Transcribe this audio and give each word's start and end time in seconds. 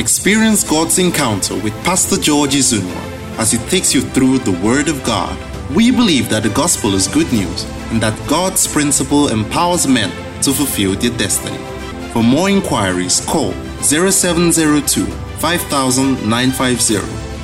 Experience 0.00 0.64
God's 0.64 0.98
encounter 0.98 1.54
with 1.56 1.74
Pastor 1.84 2.16
George 2.16 2.54
Izunwa 2.54 3.38
as 3.38 3.52
he 3.52 3.58
takes 3.68 3.92
you 3.94 4.00
through 4.00 4.38
the 4.38 4.58
Word 4.64 4.88
of 4.88 5.04
God. 5.04 5.36
We 5.76 5.90
believe 5.90 6.30
that 6.30 6.42
the 6.42 6.48
gospel 6.48 6.94
is 6.94 7.06
good 7.06 7.30
news 7.30 7.64
and 7.92 8.00
that 8.00 8.18
God's 8.26 8.66
principle 8.66 9.28
empowers 9.28 9.86
men 9.86 10.08
to 10.40 10.54
fulfill 10.54 10.94
their 10.94 11.14
destiny. 11.18 11.58
For 12.14 12.22
more 12.22 12.48
inquiries, 12.48 13.20
call 13.26 13.52
0702 13.82 15.04
5950 15.04 16.96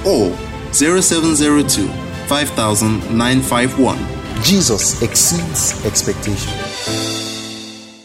or 0.09 0.33
0702 0.73 1.89
5951. 2.27 3.99
Jesus 4.43 5.03
exceeds 5.03 5.85
expectation. 5.85 6.55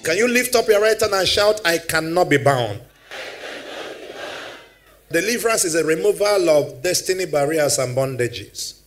Can 0.04 0.18
you 0.18 0.28
lift 0.28 0.56
up 0.56 0.68
your 0.68 0.82
right 0.82 1.00
hand 1.00 1.14
and 1.14 1.26
shout, 1.26 1.62
I 1.64 1.78
cannot 1.78 2.28
be 2.28 2.36
bound? 2.36 2.82
Deliverance 5.12 5.66
is 5.66 5.76
a 5.76 5.84
removal 5.84 6.50
of 6.50 6.82
destiny 6.82 7.26
barriers 7.26 7.78
and 7.78 7.96
bondages. 7.96 8.80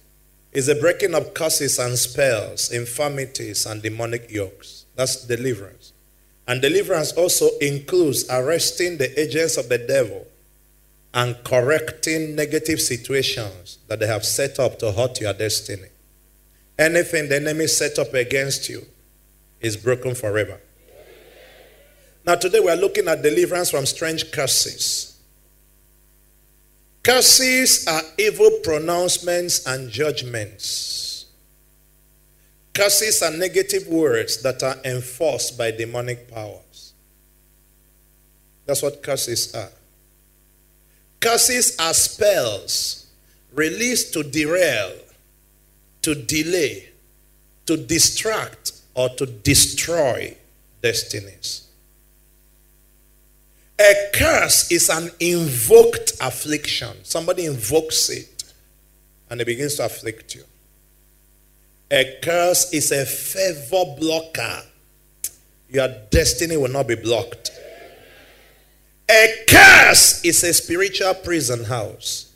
It's 0.53 0.69
a 0.69 0.75
breaking 0.75 1.15
of 1.15 1.35
curses 1.35 1.79
and 1.79 1.99
spells, 1.99 2.71
infirmities 2.71 3.67
and 3.67 3.83
demonic 3.83 4.31
yokes. 4.31 4.87
That's 4.95 5.27
deliverance. 5.27 5.93
And 6.47 6.63
deliverance 6.63 7.13
also 7.13 7.51
includes 7.61 8.25
arresting 8.31 8.99
the 8.99 9.21
agents 9.21 9.57
of 9.57 9.69
the 9.69 9.79
devil 9.79 10.27
and 11.13 11.37
correcting 11.45 12.35
negative 12.35 12.81
situations 12.81 13.79
that 13.89 13.99
they 14.01 14.07
have 14.07 14.25
set 14.25 14.59
up 14.59 14.79
to 14.79 14.93
hurt 14.93 15.21
your 15.21 15.33
destiny. 15.33 15.89
Anything 16.79 17.29
the 17.29 17.37
enemy 17.37 17.67
set 17.67 17.99
up 17.99 18.15
against 18.15 18.69
you 18.69 18.87
is 19.61 19.77
broken 19.77 20.15
forever. 20.15 20.61
Now, 22.27 22.37
today 22.37 22.61
we 22.61 22.71
are 22.71 22.77
looking 22.77 23.09
at 23.09 23.23
deliverance 23.23 23.71
from 23.71 23.85
strange 23.85 24.33
curses. 24.33 25.14
Curses 27.05 27.87
are 27.87 28.01
evil 28.17 28.51
pronouncements 28.63 29.67
and 29.67 29.91
judgments. 29.91 31.27
Curses 32.73 33.23
are 33.23 33.31
negative 33.31 33.87
words 33.89 34.41
that 34.43 34.63
are 34.63 34.77
enforced 34.87 35.59
by 35.59 35.71
demonic 35.71 36.33
powers. 36.33 36.95
That's 38.65 38.83
what 38.83 39.03
curses 39.03 39.55
are. 39.55 39.69
Curses 41.21 41.77
are 41.79 41.93
spells 41.93 43.07
released 43.53 44.15
to 44.15 44.23
derail, 44.23 44.97
to 46.01 46.15
delay, 46.15 46.89
to 47.67 47.77
distract, 47.77 48.73
or 48.95 49.11
to 49.11 49.27
destroy 49.27 50.35
destinies. 50.83 51.64
A 53.81 54.11
curse 54.15 54.71
is 54.71 54.89
an 54.89 55.11
invoked 55.19 56.13
affliction. 56.21 56.97
Somebody 57.03 57.47
invokes 57.47 58.09
it 58.09 58.45
and 59.29 59.41
it 59.41 59.47
begins 59.47 59.75
to 59.77 59.85
afflict 59.85 60.35
you. 60.35 60.45
A 61.91 62.19
curse 62.23 62.73
is 62.73 62.93
a 62.93 63.05
favor 63.05 63.85
blocker. 63.99 64.63
Your 65.69 65.89
destiny 66.11 66.57
will 66.57 66.69
not 66.69 66.87
be 66.87 66.95
blocked. 66.95 67.51
A 69.11 69.45
curse 69.49 70.25
is 70.25 70.43
a 70.45 70.55
spiritual 70.55 71.15
prison 71.15 71.65
house. 71.65 72.33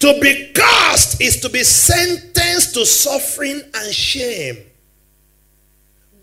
To 0.00 0.20
be 0.20 0.52
cursed 0.52 1.20
is 1.20 1.40
to 1.40 1.48
be 1.48 1.62
sentenced 1.62 2.74
to 2.74 2.84
suffering 2.84 3.62
and 3.74 3.94
shame. 3.94 4.58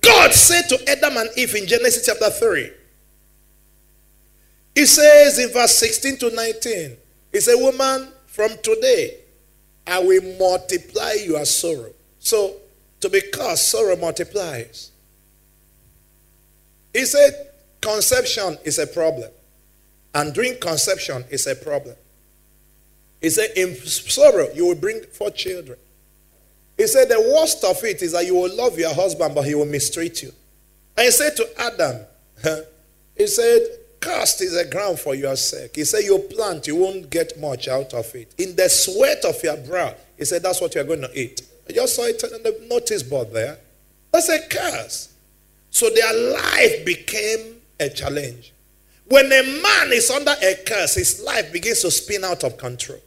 God 0.01 0.33
said 0.33 0.63
to 0.69 0.89
Adam 0.89 1.17
and 1.17 1.29
Eve 1.37 1.55
in 1.55 1.67
Genesis 1.67 2.05
chapter 2.05 2.29
3, 2.29 2.71
He 4.75 4.85
says 4.85 5.39
in 5.39 5.51
verse 5.51 5.75
16 5.77 6.17
to 6.17 6.35
19, 6.35 6.97
He 7.31 7.39
said, 7.39 7.55
Woman, 7.55 8.09
from 8.25 8.51
today 8.63 9.19
I 9.85 9.99
will 9.99 10.21
multiply 10.37 11.13
your 11.23 11.45
sorrow. 11.45 11.93
So, 12.19 12.55
to 12.99 13.09
be 13.09 13.21
cursed, 13.33 13.69
sorrow 13.69 13.95
multiplies. 13.95 14.91
He 16.93 17.05
said, 17.05 17.49
Conception 17.81 18.57
is 18.63 18.77
a 18.77 18.87
problem. 18.87 19.29
And 20.13 20.33
during 20.33 20.59
conception 20.59 21.23
is 21.29 21.47
a 21.47 21.55
problem. 21.55 21.95
He 23.21 23.29
said, 23.29 23.51
In 23.55 23.75
sorrow, 23.75 24.47
you 24.53 24.67
will 24.67 24.75
bring 24.75 25.01
forth 25.03 25.35
children. 25.35 25.77
He 26.77 26.87
said, 26.87 27.09
The 27.09 27.33
worst 27.35 27.63
of 27.63 27.83
it 27.83 28.01
is 28.01 28.13
that 28.13 28.25
you 28.25 28.35
will 28.35 28.55
love 28.55 28.77
your 28.77 28.93
husband, 28.93 29.35
but 29.35 29.45
he 29.45 29.55
will 29.55 29.65
mistreat 29.65 30.23
you. 30.23 30.31
And 30.97 31.05
he 31.05 31.11
said 31.11 31.35
to 31.37 31.47
Adam, 31.59 32.05
He 33.15 33.27
said, 33.27 33.61
Cast 33.99 34.41
is 34.41 34.55
a 34.55 34.67
ground 34.67 34.99
for 34.99 35.13
your 35.13 35.35
sake. 35.35 35.75
He 35.75 35.83
said, 35.83 36.03
You 36.03 36.17
plant, 36.17 36.67
you 36.67 36.75
won't 36.75 37.09
get 37.09 37.39
much 37.39 37.67
out 37.67 37.93
of 37.93 38.13
it. 38.15 38.33
In 38.37 38.55
the 38.55 38.67
sweat 38.67 39.23
of 39.25 39.41
your 39.43 39.57
brow, 39.57 39.93
he 40.17 40.25
said, 40.25 40.43
That's 40.43 40.59
what 40.59 40.73
you're 40.75 40.83
going 40.83 41.01
to 41.01 41.19
eat. 41.19 41.41
I 41.69 41.73
just 41.73 41.95
saw 41.95 42.03
it 42.03 42.23
on 42.23 42.43
the 42.43 42.65
notice 42.67 43.03
board 43.03 43.31
there. 43.31 43.57
That's 44.11 44.29
a 44.29 44.39
curse. 44.47 45.13
So 45.69 45.89
their 45.89 46.13
life 46.33 46.85
became 46.85 47.61
a 47.79 47.89
challenge. 47.89 48.53
When 49.05 49.25
a 49.25 49.43
man 49.61 49.93
is 49.93 50.09
under 50.09 50.31
a 50.31 50.55
curse, 50.65 50.95
his 50.95 51.21
life 51.21 51.51
begins 51.51 51.81
to 51.81 51.91
spin 51.91 52.23
out 52.23 52.43
of 52.43 52.57
control. 52.57 52.99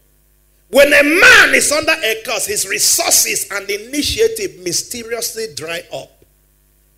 When 0.75 0.93
a 0.93 1.05
man 1.05 1.55
is 1.55 1.71
under 1.71 1.93
a 1.93 2.21
curse, 2.27 2.47
his 2.47 2.67
resources 2.67 3.49
and 3.49 3.71
initiative 3.71 4.59
mysteriously 4.59 5.55
dry 5.55 5.85
up. 5.93 6.25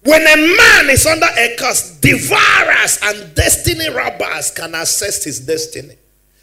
When 0.02 0.22
a 0.22 0.56
man 0.56 0.88
is 0.88 1.04
under 1.04 1.26
a 1.26 1.56
curse, 1.58 1.90
devourers 2.00 2.98
and 3.02 3.34
destiny 3.34 3.90
robbers 3.90 4.50
can 4.52 4.74
assess 4.74 5.24
his 5.24 5.40
destiny. 5.40 5.94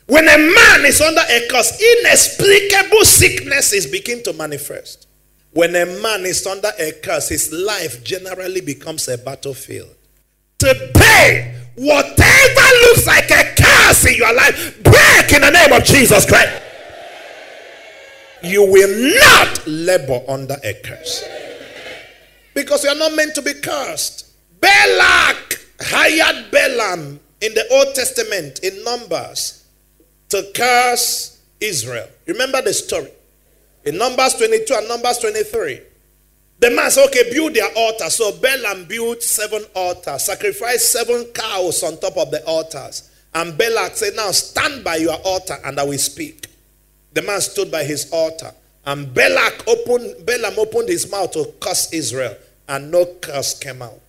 When 0.06 0.28
a 0.28 0.38
man 0.38 0.86
is 0.86 1.02
under 1.02 1.22
a 1.22 1.48
curse, 1.50 1.82
inexplicable 1.82 3.04
sicknesses 3.04 3.88
begin 3.88 4.22
to 4.26 4.34
manifest. 4.34 5.08
When 5.54 5.76
a 5.76 5.88
man 5.88 6.28
is 6.28 6.46
under 6.46 6.70
a 6.78 6.92
curse, 6.92 7.30
his 7.30 7.52
life 7.52 8.04
generally 8.04 8.62
becomes 8.62 9.08
a 9.08 9.18
battlefield. 9.18 9.96
Today, 10.60 11.56
whatever 11.74 12.68
looks 12.84 13.08
like 13.08 13.32
a 13.32 13.56
curse 13.58 14.06
in 14.06 14.18
your 14.18 14.36
life, 14.36 14.84
break 14.84 15.34
in 15.34 15.42
the 15.42 15.50
name 15.50 15.74
of 15.74 15.84
Jesus 15.84 16.28
Christ 16.28 16.60
you 18.44 18.70
will 18.70 19.16
not 19.20 19.66
labor 19.66 20.22
under 20.28 20.58
a 20.64 20.74
curse. 20.84 21.24
Because 22.54 22.84
you 22.84 22.90
are 22.90 22.96
not 22.96 23.16
meant 23.16 23.34
to 23.36 23.42
be 23.42 23.54
cursed. 23.54 24.28
Balak 24.60 25.60
hired 25.80 26.52
Balaam 26.52 27.20
in 27.42 27.54
the 27.54 27.66
Old 27.72 27.96
Testament 27.96 28.60
in 28.60 28.84
Numbers 28.84 29.66
to 30.30 30.46
curse 30.54 31.42
Israel. 31.60 32.08
Remember 32.28 32.62
the 32.62 32.74
story. 32.74 33.12
In 33.86 33.98
Numbers 33.98 34.36
22 34.36 34.74
and 34.76 34.88
Numbers 34.88 35.20
23. 35.20 35.82
The 36.60 36.72
man 36.72 36.92
said, 36.92 37.08
okay, 37.08 37.32
build 37.34 37.54
their 37.56 37.70
altar. 37.76 38.10
So 38.10 38.32
Balaam 38.40 38.86
built 38.86 39.24
seven 39.24 39.64
altars, 39.74 40.26
sacrificed 40.26 40.92
seven 40.92 41.26
cows 41.34 41.84
on 41.84 42.00
top 42.00 42.18
of 42.18 42.32
the 42.32 42.46
altars. 42.46 43.10
And 43.34 43.58
Balak 43.58 43.98
said, 43.98 44.16
now 44.16 44.32
stand 44.32 44.84
by 44.84 44.98
your 44.98 45.16
altar 45.26 45.58
and 45.66 45.80
I 45.80 45.84
will 45.84 45.98
speak. 45.98 46.53
The 47.14 47.22
man 47.22 47.42
stood 47.42 47.72
by 47.72 47.84
his 47.84 48.12
altar, 48.12 48.52
and 48.86 49.14
Balak 49.14 49.68
opened, 49.68 50.26
Balaam 50.26 50.58
opened 50.58 50.90
his 50.90 51.10
mouth 51.10 51.32
to 51.32 51.54
curse 51.60 51.94
Israel, 51.94 52.36
and 52.68 52.92
no 52.92 53.06
curse 53.22 53.58
came 53.58 53.82
out. 53.82 54.00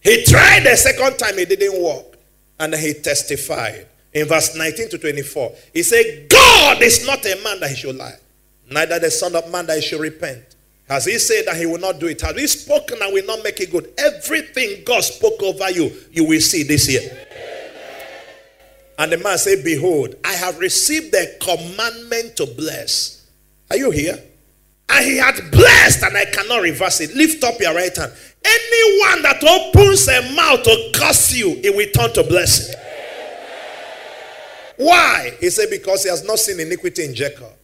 He 0.00 0.24
tried 0.24 0.64
the 0.64 0.76
second 0.76 1.18
time, 1.18 1.38
it 1.38 1.48
didn't 1.48 1.82
work, 1.82 2.18
and 2.58 2.74
he 2.74 2.94
testified. 2.94 3.86
In 4.12 4.26
verse 4.26 4.56
19 4.56 4.88
to 4.90 4.98
24, 4.98 5.52
he 5.72 5.82
said, 5.82 6.28
God 6.28 6.82
is 6.82 7.06
not 7.06 7.24
a 7.24 7.40
man 7.44 7.60
that 7.60 7.70
he 7.70 7.76
should 7.76 7.96
lie, 7.96 8.16
neither 8.70 8.98
the 8.98 9.10
Son 9.10 9.36
of 9.36 9.50
Man 9.52 9.66
that 9.66 9.76
he 9.76 9.82
should 9.82 10.00
repent. 10.00 10.42
Has 10.88 11.04
he 11.04 11.18
said 11.20 11.46
that 11.46 11.56
he 11.56 11.66
will 11.66 11.78
not 11.78 12.00
do 12.00 12.08
it? 12.08 12.20
Has 12.22 12.34
he 12.34 12.46
spoken 12.48 12.98
and 13.00 13.12
will 13.12 13.24
not 13.24 13.44
make 13.44 13.60
it 13.60 13.70
good? 13.70 13.92
Everything 13.96 14.82
God 14.84 15.02
spoke 15.04 15.40
over 15.40 15.70
you, 15.70 15.92
you 16.10 16.24
will 16.24 16.40
see 16.40 16.64
this 16.64 16.90
year. 16.90 17.28
And 19.00 19.10
the 19.10 19.16
man 19.16 19.38
said, 19.38 19.64
Behold, 19.64 20.14
I 20.22 20.34
have 20.34 20.58
received 20.58 21.12
the 21.12 21.34
commandment 21.40 22.36
to 22.36 22.44
bless. 22.44 23.26
Are 23.70 23.78
you 23.78 23.90
here? 23.90 24.22
And 24.90 25.04
he 25.06 25.16
had 25.16 25.36
blessed, 25.50 26.02
and 26.02 26.14
I 26.14 26.26
cannot 26.26 26.60
reverse 26.60 27.00
it. 27.00 27.14
Lift 27.14 27.42
up 27.42 27.58
your 27.60 27.74
right 27.74 27.96
hand. 27.96 28.12
Anyone 28.44 29.22
that 29.22 29.42
opens 29.42 30.06
a 30.06 30.34
mouth 30.34 30.62
to 30.64 30.92
curse 30.94 31.32
you, 31.34 31.48
it 31.64 31.74
will 31.74 31.88
turn 31.92 32.12
to 32.12 32.28
blessing. 32.28 32.78
Why? 34.76 35.34
He 35.40 35.48
said, 35.48 35.70
Because 35.70 36.02
he 36.02 36.10
has 36.10 36.22
not 36.22 36.38
seen 36.38 36.60
iniquity 36.60 37.06
in 37.06 37.14
Jacob. 37.14 37.54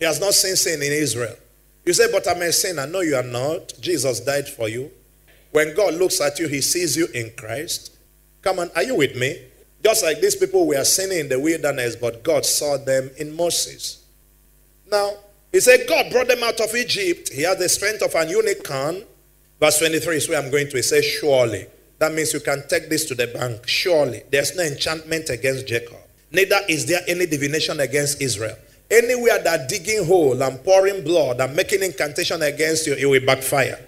He 0.00 0.04
has 0.04 0.18
not 0.18 0.34
seen 0.34 0.56
sin 0.56 0.82
in 0.82 0.90
Israel. 0.90 1.36
You 1.84 1.92
say, 1.92 2.10
But 2.10 2.26
I'm 2.26 2.42
a 2.42 2.50
sinner. 2.50 2.88
No, 2.88 3.00
you 3.00 3.14
are 3.14 3.22
not. 3.22 3.74
Jesus 3.80 4.18
died 4.18 4.48
for 4.48 4.68
you. 4.68 4.90
When 5.52 5.72
God 5.76 5.94
looks 5.94 6.20
at 6.20 6.40
you, 6.40 6.48
he 6.48 6.60
sees 6.60 6.96
you 6.96 7.06
in 7.14 7.30
Christ. 7.36 7.96
Come 8.42 8.58
on, 8.58 8.72
are 8.74 8.82
you 8.82 8.96
with 8.96 9.14
me? 9.14 9.40
Just 9.84 10.02
like 10.02 10.20
these 10.20 10.36
people 10.36 10.66
were 10.66 10.82
sinning 10.84 11.18
in 11.18 11.28
the 11.28 11.38
wilderness, 11.38 11.94
but 11.94 12.22
God 12.22 12.46
saw 12.46 12.78
them 12.78 13.10
in 13.18 13.36
Moses. 13.36 14.04
Now, 14.90 15.12
he 15.52 15.60
said, 15.60 15.86
God 15.86 16.10
brought 16.10 16.28
them 16.28 16.42
out 16.42 16.58
of 16.60 16.74
Egypt. 16.74 17.30
He 17.32 17.42
had 17.42 17.58
the 17.58 17.68
strength 17.68 18.02
of 18.02 18.14
an 18.14 18.28
unicorn. 18.28 19.04
Verse 19.60 19.78
23 19.78 20.16
is 20.16 20.28
where 20.28 20.42
I'm 20.42 20.50
going 20.50 20.68
to. 20.68 20.76
He 20.76 20.82
says, 20.82 21.04
Surely 21.04 21.66
That 21.98 22.12
means 22.12 22.32
you 22.32 22.40
can 22.40 22.66
take 22.68 22.88
this 22.88 23.04
to 23.06 23.14
the 23.14 23.28
bank. 23.28 23.68
Surely 23.68 24.24
there's 24.30 24.56
no 24.56 24.62
enchantment 24.62 25.30
against 25.30 25.66
Jacob. 25.66 25.98
Neither 26.32 26.58
is 26.68 26.86
there 26.86 27.00
any 27.06 27.26
divination 27.26 27.78
against 27.80 28.20
Israel. 28.20 28.56
Anywhere 28.90 29.42
that 29.42 29.68
digging 29.68 30.04
hole 30.04 30.42
and 30.42 30.62
pouring 30.64 31.04
blood 31.04 31.40
and 31.40 31.54
making 31.54 31.82
incantation 31.82 32.42
against 32.42 32.86
you, 32.86 32.94
it 32.94 33.06
will 33.06 33.24
backfire. 33.24 33.78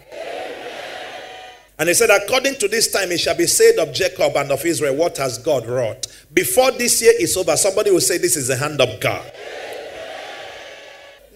And 1.78 1.88
he 1.88 1.94
said, 1.94 2.10
According 2.10 2.56
to 2.56 2.68
this 2.68 2.90
time, 2.90 3.12
it 3.12 3.20
shall 3.20 3.36
be 3.36 3.46
said 3.46 3.78
of 3.78 3.92
Jacob 3.92 4.36
and 4.36 4.50
of 4.50 4.64
Israel, 4.64 4.96
What 4.96 5.18
has 5.18 5.38
God 5.38 5.66
wrought? 5.66 6.06
Before 6.32 6.70
this 6.72 7.02
year 7.02 7.12
is 7.18 7.36
over, 7.36 7.56
somebody 7.56 7.90
will 7.90 8.00
say, 8.00 8.18
This 8.18 8.36
is 8.36 8.48
the 8.48 8.56
hand 8.56 8.80
of 8.80 9.00
God. 9.00 9.30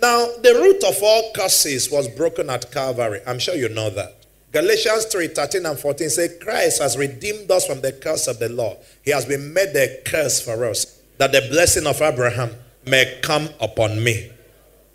Now, 0.00 0.26
the 0.42 0.54
root 0.54 0.82
of 0.84 1.02
all 1.02 1.30
curses 1.34 1.90
was 1.90 2.08
broken 2.08 2.48
at 2.48 2.72
Calvary. 2.72 3.20
I'm 3.26 3.38
sure 3.38 3.54
you 3.54 3.68
know 3.68 3.90
that. 3.90 4.16
Galatians 4.52 5.04
3 5.06 5.28
13 5.28 5.66
and 5.66 5.78
14 5.78 6.10
say, 6.10 6.38
Christ 6.38 6.80
has 6.80 6.96
redeemed 6.96 7.50
us 7.50 7.66
from 7.66 7.82
the 7.82 7.92
curse 7.92 8.26
of 8.26 8.38
the 8.38 8.48
law. 8.48 8.76
He 9.04 9.10
has 9.10 9.26
been 9.26 9.52
made 9.52 9.76
a 9.76 10.02
curse 10.04 10.40
for 10.40 10.64
us, 10.64 11.00
that 11.18 11.32
the 11.32 11.46
blessing 11.50 11.86
of 11.86 12.00
Abraham 12.00 12.50
may 12.86 13.20
come 13.22 13.50
upon 13.60 14.02
me. 14.02 14.32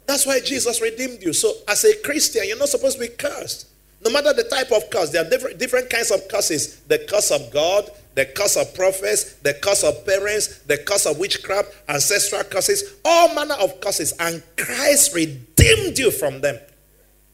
That's 0.07 0.25
why 0.25 0.39
Jesus 0.39 0.81
redeemed 0.81 1.21
you. 1.21 1.33
So, 1.33 1.51
as 1.68 1.86
a 1.86 1.95
Christian, 2.01 2.44
you're 2.48 2.57
not 2.57 2.69
supposed 2.69 3.00
to 3.00 3.07
be 3.07 3.13
cursed. 3.15 3.68
No 4.03 4.12
matter 4.12 4.33
the 4.33 4.44
type 4.44 4.71
of 4.71 4.89
curse, 4.89 5.09
there 5.09 5.25
are 5.25 5.30
different, 5.30 5.57
different 5.57 5.89
kinds 5.89 6.12
of 6.12 6.27
curses. 6.27 6.81
The 6.81 7.00
curse 7.00 7.31
of 7.31 7.51
God, 7.51 7.89
the 8.15 8.25
curse 8.25 8.56
of 8.56 8.74
prophets, 8.74 9.33
the 9.36 9.53
curse 9.53 9.83
of 9.83 10.06
parents, 10.06 10.59
the 10.59 10.77
curse 10.77 11.06
of 11.06 11.18
witchcraft, 11.18 11.74
ancestral 11.89 12.44
curses, 12.44 12.95
all 13.03 13.33
manner 13.36 13.56
of 13.56 13.80
curses. 13.81 14.13
And 14.19 14.44
Christ 14.57 15.13
redeemed 15.13 15.97
you 15.97 16.12
from 16.12 16.42
them. 16.42 16.59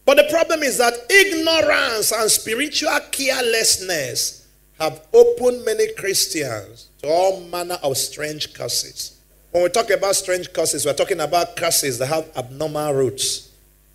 But 0.05 0.17
the 0.17 0.27
problem 0.31 0.63
is 0.63 0.77
that 0.79 0.93
ignorance 1.09 2.11
and 2.11 2.29
spiritual 2.29 2.99
carelessness 3.11 4.47
have 4.79 5.05
opened 5.13 5.63
many 5.63 5.93
Christians 5.93 6.89
to 7.03 7.07
all 7.07 7.41
manner 7.41 7.77
of 7.83 7.97
strange 7.97 8.53
curses. 8.53 9.19
When 9.51 9.63
we 9.63 9.69
talk 9.69 9.89
about 9.91 10.15
strange 10.15 10.51
curses, 10.51 10.85
we're 10.85 10.93
talking 10.93 11.19
about 11.19 11.55
curses 11.55 11.99
that 11.99 12.07
have 12.07 12.29
abnormal 12.35 12.93
roots. 12.93 13.50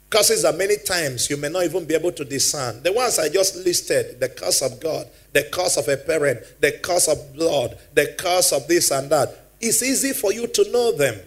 Curses 0.09 0.43
that 0.43 0.57
many 0.57 0.77
times 0.77 1.29
you 1.29 1.37
may 1.37 1.49
not 1.49 1.65
even 1.65 1.85
be 1.85 1.95
able 1.95 2.13
to 2.13 2.25
discern. 2.25 2.83
The 2.83 2.93
ones 2.93 3.19
I 3.19 3.29
just 3.29 3.57
listed 3.57 4.21
the 4.21 4.29
curse 4.29 4.63
of 4.63 4.81
God, 4.81 5.09
the 5.33 5.43
curse 5.53 5.77
of 5.77 5.89
a 5.89 5.97
parent, 5.97 6.41
the 6.61 6.73
curse 6.83 7.09
of 7.09 7.35
blood, 7.35 7.77
the 7.93 8.15
curse 8.19 8.53
of 8.53 8.69
this 8.69 8.91
and 8.93 9.11
that. 9.11 9.35
It's 9.61 9.83
easy 9.83 10.13
for 10.13 10.33
you 10.33 10.47
to 10.47 10.71
know 10.71 10.93
them. 10.93 11.19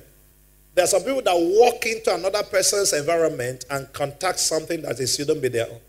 There 0.75 0.85
are 0.85 0.87
some 0.87 1.03
people 1.03 1.21
that 1.23 1.35
walk 1.35 1.85
into 1.87 2.13
another 2.15 2.43
person's 2.43 2.93
environment 2.93 3.65
and 3.69 3.91
contact 3.91 4.39
something 4.39 4.81
that 4.83 4.99
is 4.99 5.15
shouldn't 5.15 5.41
be 5.41 5.49
their 5.49 5.67
own. 5.69 5.79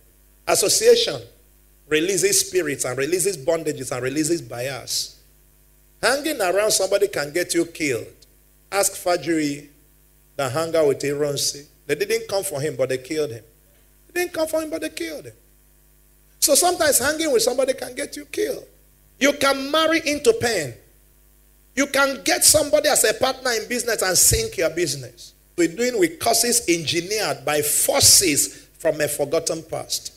Association 0.48 1.20
releases 1.86 2.40
spirits 2.48 2.84
and 2.84 2.98
releases 2.98 3.36
bondages 3.36 3.92
and 3.92 4.02
releases 4.02 4.42
bias. 4.42 5.20
Hanging 6.02 6.40
around 6.40 6.70
somebody 6.72 7.06
can 7.06 7.32
get 7.32 7.54
you 7.54 7.66
killed. 7.66 8.06
Ask 8.72 8.92
Fajuyi 8.92 9.68
that 10.36 10.50
hung 10.50 10.74
out 10.74 10.88
with 10.88 11.00
Ironsi. 11.00 11.66
They 11.98 12.06
didn't 12.06 12.28
come 12.28 12.44
for 12.44 12.60
him, 12.60 12.76
but 12.76 12.88
they 12.88 12.98
killed 12.98 13.32
him. 13.32 13.42
They 14.12 14.20
didn't 14.20 14.32
come 14.32 14.46
for 14.46 14.62
him, 14.62 14.70
but 14.70 14.80
they 14.80 14.90
killed 14.90 15.24
him. 15.24 15.32
So 16.38 16.54
sometimes 16.54 16.98
hanging 17.00 17.32
with 17.32 17.42
somebody 17.42 17.74
can 17.74 17.96
get 17.96 18.16
you 18.16 18.26
killed. 18.26 18.64
You 19.18 19.32
can 19.32 19.70
marry 19.72 20.00
into 20.06 20.32
pain. 20.40 20.74
You 21.74 21.88
can 21.88 22.22
get 22.22 22.44
somebody 22.44 22.88
as 22.88 23.02
a 23.02 23.12
partner 23.14 23.50
in 23.52 23.68
business 23.68 24.02
and 24.02 24.16
sink 24.16 24.56
your 24.56 24.70
business. 24.70 25.34
We're 25.56 25.74
doing 25.74 25.98
with 25.98 26.20
curses 26.20 26.64
engineered 26.68 27.44
by 27.44 27.60
forces 27.60 28.68
from 28.78 29.00
a 29.00 29.08
forgotten 29.08 29.64
past. 29.64 30.14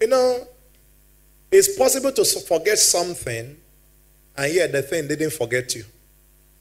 You 0.00 0.06
know, 0.06 0.46
it's 1.50 1.76
possible 1.76 2.12
to 2.12 2.24
forget 2.24 2.78
something, 2.78 3.56
and 4.36 4.54
yet 4.54 4.70
the 4.70 4.82
thing 4.82 5.08
didn't 5.08 5.32
forget 5.32 5.74
you. 5.74 5.84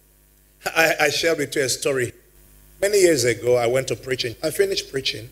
I, 0.76 0.96
I 1.02 1.10
shared 1.10 1.38
with 1.38 1.56
you 1.56 1.62
a 1.62 1.70
story 1.70 2.14
Many 2.86 3.00
years 3.00 3.24
ago, 3.24 3.56
I 3.56 3.66
went 3.66 3.88
to 3.88 3.96
preaching. 3.96 4.36
I 4.44 4.52
finished 4.52 4.92
preaching. 4.92 5.32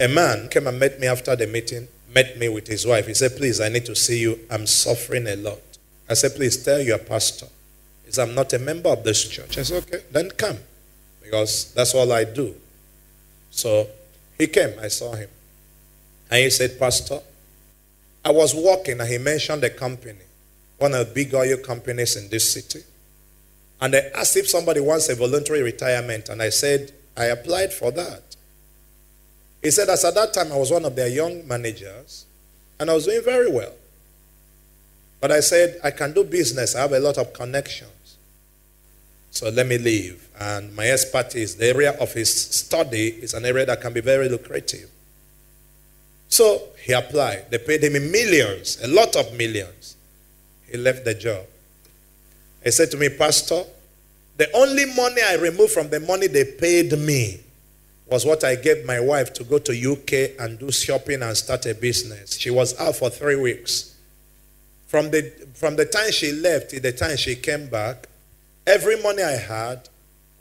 A 0.00 0.08
man 0.08 0.48
came 0.48 0.66
and 0.66 0.80
met 0.80 0.98
me 0.98 1.06
after 1.06 1.36
the 1.36 1.46
meeting, 1.46 1.86
met 2.14 2.38
me 2.38 2.48
with 2.48 2.66
his 2.66 2.86
wife. 2.86 3.06
He 3.06 3.12
said, 3.12 3.36
Please, 3.36 3.60
I 3.60 3.68
need 3.68 3.84
to 3.84 3.94
see 3.94 4.18
you. 4.18 4.40
I'm 4.50 4.66
suffering 4.66 5.26
a 5.26 5.36
lot. 5.36 5.60
I 6.08 6.14
said, 6.14 6.34
Please 6.34 6.64
tell 6.64 6.80
your 6.80 6.96
pastor. 6.96 7.44
He 8.06 8.12
said, 8.12 8.26
I'm 8.26 8.34
not 8.34 8.54
a 8.54 8.58
member 8.58 8.88
of 8.88 9.04
this 9.04 9.28
church. 9.28 9.58
I 9.58 9.64
said, 9.64 9.82
Okay, 9.82 10.02
then 10.12 10.30
come. 10.30 10.56
Because 11.22 11.74
that's 11.74 11.94
all 11.94 12.10
I 12.10 12.24
do. 12.24 12.54
So 13.50 13.86
he 14.38 14.46
came, 14.46 14.72
I 14.80 14.88
saw 14.88 15.14
him. 15.14 15.28
And 16.30 16.40
he 16.42 16.48
said, 16.48 16.78
Pastor, 16.78 17.20
I 18.24 18.30
was 18.30 18.54
walking 18.54 18.98
and 18.98 19.10
he 19.10 19.18
mentioned 19.18 19.62
a 19.62 19.68
company, 19.68 20.24
one 20.78 20.94
of 20.94 21.06
the 21.06 21.12
big 21.12 21.34
oil 21.34 21.58
companies 21.58 22.16
in 22.16 22.30
this 22.30 22.50
city. 22.50 22.82
And 23.82 23.96
I 23.96 23.98
asked 24.14 24.36
if 24.36 24.48
somebody 24.48 24.78
wants 24.78 25.08
a 25.08 25.16
voluntary 25.16 25.60
retirement. 25.60 26.28
And 26.28 26.40
I 26.40 26.50
said, 26.50 26.92
I 27.16 27.26
applied 27.26 27.72
for 27.72 27.90
that. 27.90 28.36
He 29.60 29.72
said, 29.72 29.88
as 29.88 30.04
at 30.04 30.14
that 30.14 30.32
time, 30.32 30.52
I 30.52 30.56
was 30.56 30.70
one 30.70 30.84
of 30.84 30.94
their 30.94 31.08
young 31.08 31.46
managers 31.46 32.24
and 32.78 32.88
I 32.88 32.94
was 32.94 33.06
doing 33.06 33.22
very 33.24 33.50
well. 33.50 33.72
But 35.20 35.32
I 35.32 35.40
said, 35.40 35.80
I 35.82 35.90
can 35.90 36.12
do 36.12 36.22
business. 36.22 36.76
I 36.76 36.82
have 36.82 36.92
a 36.92 37.00
lot 37.00 37.18
of 37.18 37.32
connections. 37.32 38.16
So 39.32 39.50
let 39.50 39.66
me 39.66 39.78
leave. 39.78 40.28
And 40.38 40.74
my 40.76 40.88
expertise, 40.88 41.56
the 41.56 41.66
area 41.66 41.92
of 41.98 42.12
his 42.12 42.32
study, 42.32 43.08
is 43.08 43.34
an 43.34 43.44
area 43.44 43.66
that 43.66 43.80
can 43.80 43.92
be 43.92 44.00
very 44.00 44.28
lucrative. 44.28 44.90
So 46.28 46.68
he 46.84 46.92
applied. 46.92 47.50
They 47.50 47.58
paid 47.58 47.82
him 47.82 47.94
millions, 48.12 48.78
a 48.80 48.86
lot 48.86 49.16
of 49.16 49.36
millions. 49.36 49.96
He 50.70 50.76
left 50.76 51.04
the 51.04 51.14
job. 51.14 51.46
He 52.64 52.70
said 52.70 52.90
to 52.92 52.96
me, 52.96 53.08
Pastor, 53.08 53.64
the 54.42 54.56
only 54.56 54.86
money 54.86 55.22
I 55.22 55.34
removed 55.36 55.72
from 55.72 55.88
the 55.88 56.00
money 56.00 56.26
they 56.26 56.42
paid 56.44 56.98
me 56.98 57.38
was 58.06 58.26
what 58.26 58.42
I 58.42 58.56
gave 58.56 58.84
my 58.84 58.98
wife 58.98 59.32
to 59.34 59.44
go 59.44 59.60
to 59.60 59.92
UK 59.92 60.36
and 60.40 60.58
do 60.58 60.72
shopping 60.72 61.22
and 61.22 61.36
start 61.36 61.64
a 61.66 61.76
business. 61.76 62.36
She 62.36 62.50
was 62.50 62.76
out 62.80 62.96
for 62.96 63.08
three 63.08 63.36
weeks. 63.36 63.94
From 64.88 65.12
the, 65.12 65.30
from 65.54 65.76
the 65.76 65.84
time 65.84 66.10
she 66.10 66.32
left 66.32 66.70
to 66.70 66.80
the 66.80 66.90
time 66.90 67.16
she 67.16 67.36
came 67.36 67.68
back, 67.68 68.08
every 68.66 69.00
money 69.00 69.22
I 69.22 69.36
had 69.36 69.88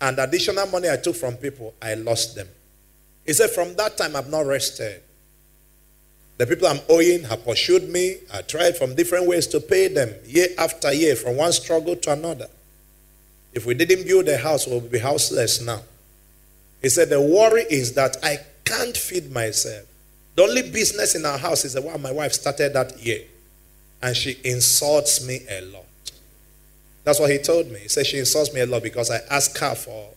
and 0.02 0.18
additional 0.18 0.66
money 0.66 0.90
I 0.90 0.96
took 0.98 1.16
from 1.16 1.36
people, 1.36 1.76
I 1.80 1.94
lost 1.94 2.34
them. 2.36 2.48
He 3.24 3.34
said, 3.34 3.52
From 3.52 3.76
that 3.76 4.00
time, 4.00 4.16
I've 4.16 4.32
not 4.32 4.48
rested. 4.48 5.00
The 6.40 6.48
people 6.48 6.66
I'm 6.66 6.80
owing 6.90 7.26
have 7.26 7.46
pursued 7.46 7.88
me. 7.88 8.18
I 8.34 8.42
tried 8.42 8.78
from 8.78 8.96
different 8.96 9.28
ways 9.28 9.46
to 9.46 9.60
pay 9.60 9.90
them 9.90 10.10
year 10.26 10.48
after 10.58 10.92
year, 10.92 11.16
from 11.16 11.38
one 11.38 11.52
struggle 11.52 11.96
to 11.98 12.14
another. 12.14 12.48
If 13.54 13.66
we 13.66 13.74
didn't 13.74 14.08
build 14.08 14.28
a 14.30 14.38
house, 14.38 14.68
we'll 14.68 14.80
be 14.80 15.00
houseless 15.00 15.62
now. 15.62 15.82
He 16.82 16.90
said, 16.90 17.10
The 17.10 17.22
worry 17.22 17.64
is 17.70 17.94
that 17.94 18.18
I 18.24 18.38
can't 18.64 18.96
feed 18.96 19.32
myself. 19.32 19.86
The 20.36 20.44
only 20.44 20.72
business 20.72 21.16
in 21.16 21.26
our 21.26 21.38
house 21.38 21.66
is 21.66 21.74
the 21.74 21.82
one 21.82 22.02
my 22.02 22.12
wife 22.12 22.34
started 22.34 22.74
that 22.74 23.00
year. 23.00 23.24
And 24.02 24.16
she 24.16 24.38
insults 24.44 25.26
me 25.26 25.42
a 25.50 25.62
lot. 25.62 25.86
That's 27.04 27.20
what 27.20 27.30
he 27.30 27.38
told 27.38 27.70
me. 27.70 27.80
He 27.80 27.88
said 27.88 28.06
she 28.06 28.20
insults 28.20 28.54
me 28.54 28.62
a 28.62 28.66
lot 28.66 28.84
because 28.84 29.12
I 29.12 29.20
ask 29.30 29.58
her 29.58 29.76
for 29.76 30.10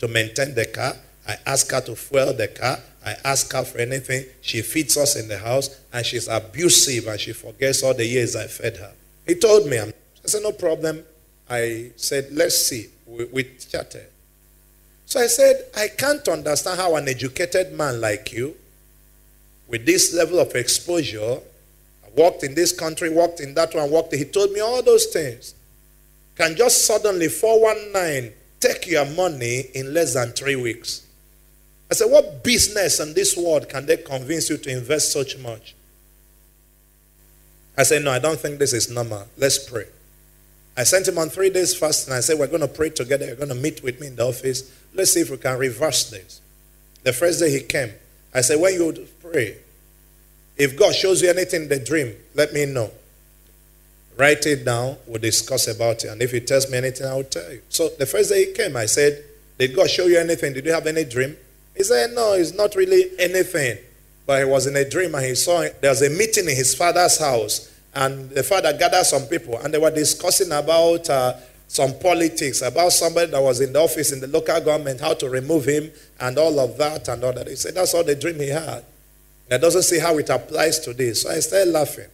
to 0.00 0.08
maintain 0.08 0.54
the 0.54 0.66
car. 0.66 0.94
I 1.26 1.36
ask 1.46 1.70
her 1.72 1.80
to 1.80 1.96
fuel 1.96 2.34
the 2.34 2.48
car. 2.48 2.78
I 3.04 3.16
ask 3.24 3.52
her 3.52 3.64
for 3.64 3.78
anything. 3.78 4.26
She 4.42 4.62
feeds 4.62 4.96
us 4.96 5.16
in 5.16 5.28
the 5.28 5.38
house 5.38 5.80
and 5.92 6.04
she's 6.04 6.28
abusive 6.28 7.06
and 7.06 7.18
she 7.18 7.32
forgets 7.32 7.82
all 7.82 7.94
the 7.94 8.04
years 8.04 8.36
I 8.36 8.46
fed 8.46 8.76
her. 8.76 8.92
He 9.26 9.34
told 9.34 9.66
me, 9.66 9.78
I 9.78 9.92
said, 10.24 10.42
no 10.42 10.52
problem. 10.52 11.04
I 11.48 11.92
said, 11.96 12.28
let's 12.32 12.66
see. 12.66 12.88
We, 13.06 13.24
we 13.26 13.44
chatted. 13.70 14.06
So 15.06 15.20
I 15.20 15.28
said, 15.28 15.66
I 15.76 15.88
can't 15.88 16.26
understand 16.26 16.80
how 16.80 16.96
an 16.96 17.08
educated 17.08 17.72
man 17.72 18.00
like 18.00 18.32
you, 18.32 18.56
with 19.68 19.86
this 19.86 20.12
level 20.14 20.40
of 20.40 20.54
exposure, 20.54 21.38
walked 22.16 22.42
in 22.42 22.54
this 22.54 22.72
country, 22.72 23.08
walked 23.10 23.40
in 23.40 23.54
that 23.54 23.74
one, 23.74 23.90
walked. 23.90 24.14
He 24.14 24.24
told 24.24 24.52
me 24.52 24.60
all 24.60 24.82
those 24.82 25.06
things. 25.06 25.54
Can 26.34 26.56
just 26.56 26.86
suddenly 26.86 27.28
419 27.28 28.32
take 28.60 28.86
your 28.86 29.06
money 29.06 29.64
in 29.74 29.94
less 29.94 30.14
than 30.14 30.32
three 30.32 30.56
weeks. 30.56 31.06
I 31.90 31.94
said, 31.94 32.10
What 32.10 32.42
business 32.42 33.00
in 33.00 33.14
this 33.14 33.36
world 33.36 33.68
can 33.68 33.86
they 33.86 33.98
convince 33.98 34.50
you 34.50 34.56
to 34.58 34.70
invest 34.70 35.12
such 35.12 35.38
much? 35.38 35.74
I 37.78 37.84
said, 37.84 38.02
No, 38.02 38.10
I 38.10 38.18
don't 38.18 38.38
think 38.38 38.58
this 38.58 38.72
is 38.72 38.90
normal. 38.90 39.26
Let's 39.36 39.58
pray. 39.58 39.86
I 40.76 40.84
sent 40.84 41.08
him 41.08 41.18
on 41.18 41.30
three 41.30 41.50
days 41.50 41.74
fast 41.74 42.06
and 42.06 42.14
I 42.16 42.20
said, 42.20 42.38
We're 42.38 42.46
going 42.48 42.60
to 42.60 42.68
pray 42.68 42.90
together. 42.90 43.26
You're 43.26 43.36
going 43.36 43.48
to 43.48 43.54
meet 43.54 43.82
with 43.82 44.00
me 44.00 44.08
in 44.08 44.16
the 44.16 44.26
office. 44.26 44.70
Let's 44.94 45.12
see 45.12 45.20
if 45.20 45.30
we 45.30 45.38
can 45.38 45.58
reverse 45.58 46.10
this. 46.10 46.40
The 47.02 47.12
first 47.12 47.40
day 47.40 47.50
he 47.50 47.60
came, 47.60 47.92
I 48.34 48.42
said, 48.42 48.60
When 48.60 48.74
you 48.74 49.06
pray, 49.22 49.56
if 50.56 50.78
God 50.78 50.94
shows 50.94 51.22
you 51.22 51.30
anything 51.30 51.62
in 51.62 51.68
the 51.68 51.78
dream, 51.78 52.14
let 52.34 52.52
me 52.52 52.66
know. 52.66 52.90
Write 54.16 54.46
it 54.46 54.64
down. 54.64 54.96
We'll 55.06 55.20
discuss 55.20 55.68
about 55.68 56.04
it. 56.04 56.08
And 56.08 56.22
if 56.22 56.32
he 56.32 56.40
tells 56.40 56.70
me 56.70 56.78
anything, 56.78 57.06
I'll 57.06 57.24
tell 57.24 57.52
you. 57.52 57.60
So 57.68 57.88
the 57.90 58.06
first 58.06 58.30
day 58.30 58.46
he 58.46 58.52
came, 58.52 58.76
I 58.76 58.86
said, 58.86 59.24
Did 59.58 59.74
God 59.74 59.90
show 59.90 60.06
you 60.06 60.18
anything? 60.18 60.52
Did 60.52 60.64
you 60.64 60.72
have 60.72 60.86
any 60.86 61.04
dream? 61.04 61.36
He 61.74 61.84
said, 61.84 62.12
No, 62.12 62.32
it's 62.32 62.54
not 62.54 62.74
really 62.74 63.10
anything. 63.18 63.78
But 64.26 64.40
he 64.40 64.44
was 64.44 64.66
in 64.66 64.76
a 64.76 64.88
dream 64.88 65.14
and 65.14 65.24
he 65.24 65.34
saw 65.34 65.66
there 65.80 65.90
was 65.90 66.02
a 66.02 66.10
meeting 66.10 66.48
in 66.48 66.56
his 66.56 66.74
father's 66.74 67.18
house. 67.18 67.72
And 67.96 68.28
the 68.28 68.42
father 68.42 68.74
gathered 68.74 69.06
some 69.06 69.22
people, 69.26 69.58
and 69.58 69.72
they 69.72 69.78
were 69.78 69.90
discussing 69.90 70.52
about 70.52 71.08
uh, 71.08 71.32
some 71.66 71.98
politics, 71.98 72.60
about 72.60 72.92
somebody 72.92 73.30
that 73.30 73.42
was 73.42 73.62
in 73.62 73.72
the 73.72 73.80
office 73.80 74.12
in 74.12 74.20
the 74.20 74.26
local 74.26 74.60
government, 74.60 75.00
how 75.00 75.14
to 75.14 75.30
remove 75.30 75.64
him, 75.64 75.90
and 76.20 76.36
all 76.36 76.60
of 76.60 76.76
that, 76.76 77.08
and 77.08 77.24
all 77.24 77.32
that. 77.32 77.48
He 77.48 77.56
said 77.56 77.74
that's 77.74 77.94
all 77.94 78.04
the 78.04 78.14
dream 78.14 78.38
he 78.38 78.50
had. 78.50 78.84
That 79.48 79.62
doesn't 79.62 79.84
see 79.84 79.98
how 79.98 80.18
it 80.18 80.28
applies 80.28 80.78
to 80.80 80.92
this. 80.92 81.22
So 81.22 81.30
I 81.30 81.40
started 81.40 81.72
laughing. 81.72 82.08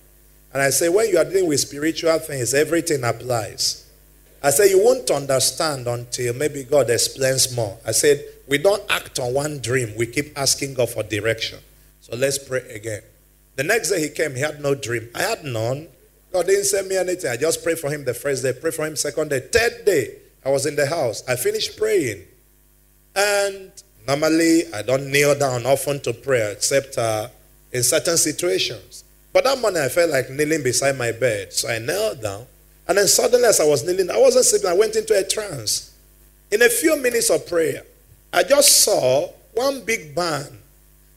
And 0.52 0.62
I 0.62 0.70
say, 0.70 0.88
when 0.88 1.08
you 1.08 1.18
are 1.18 1.24
dealing 1.24 1.48
with 1.48 1.58
spiritual 1.58 2.16
things, 2.20 2.54
everything 2.54 3.02
applies. 3.02 3.90
I 4.40 4.50
said, 4.50 4.70
you 4.70 4.84
won't 4.84 5.10
understand 5.10 5.88
until 5.88 6.34
maybe 6.34 6.62
God 6.62 6.90
explains 6.90 7.56
more. 7.56 7.76
I 7.84 7.90
said, 7.90 8.24
we 8.46 8.58
don't 8.58 8.82
act 8.88 9.18
on 9.18 9.34
one 9.34 9.60
dream. 9.60 9.94
We 9.96 10.06
keep 10.06 10.38
asking 10.38 10.74
God 10.74 10.90
for 10.90 11.02
direction. 11.02 11.58
So 12.02 12.14
let's 12.16 12.38
pray 12.38 12.60
again. 12.70 13.02
The 13.56 13.64
next 13.64 13.90
day 13.90 14.00
he 14.00 14.08
came, 14.08 14.34
he 14.34 14.40
had 14.40 14.60
no 14.60 14.74
dream. 14.74 15.08
I 15.14 15.22
had 15.22 15.44
none. 15.44 15.88
God 16.32 16.46
didn't 16.46 16.64
send 16.64 16.88
me 16.88 16.96
anything. 16.96 17.30
I 17.30 17.36
just 17.36 17.62
prayed 17.62 17.78
for 17.78 17.90
him 17.90 18.04
the 18.04 18.14
first 18.14 18.42
day, 18.42 18.52
prayed 18.52 18.74
for 18.74 18.86
him 18.86 18.96
second 18.96 19.28
day. 19.28 19.40
Third 19.40 19.84
day, 19.84 20.16
I 20.44 20.50
was 20.50 20.64
in 20.64 20.76
the 20.76 20.86
house. 20.86 21.22
I 21.28 21.36
finished 21.36 21.76
praying. 21.76 22.24
And 23.14 23.70
normally, 24.06 24.72
I 24.72 24.82
don't 24.82 25.10
kneel 25.10 25.38
down 25.38 25.66
often 25.66 26.00
to 26.00 26.14
pray, 26.14 26.52
except 26.52 26.96
uh, 26.96 27.28
in 27.72 27.82
certain 27.82 28.16
situations. 28.16 29.04
But 29.32 29.44
that 29.44 29.60
morning, 29.60 29.82
I 29.82 29.88
felt 29.88 30.10
like 30.10 30.30
kneeling 30.30 30.62
beside 30.62 30.96
my 30.96 31.12
bed. 31.12 31.52
So 31.52 31.68
I 31.68 31.78
knelt 31.78 32.22
down. 32.22 32.46
And 32.88 32.98
then 32.98 33.06
suddenly, 33.06 33.46
as 33.46 33.60
I 33.60 33.64
was 33.64 33.86
kneeling, 33.86 34.10
I 34.10 34.18
wasn't 34.18 34.46
sleeping. 34.46 34.70
I 34.70 34.74
went 34.74 34.96
into 34.96 35.16
a 35.18 35.26
trance. 35.26 35.94
In 36.50 36.62
a 36.62 36.68
few 36.68 36.96
minutes 37.00 37.30
of 37.30 37.46
prayer, 37.46 37.82
I 38.32 38.42
just 38.42 38.82
saw 38.82 39.28
one 39.54 39.84
big 39.84 40.14
barn. 40.14 40.58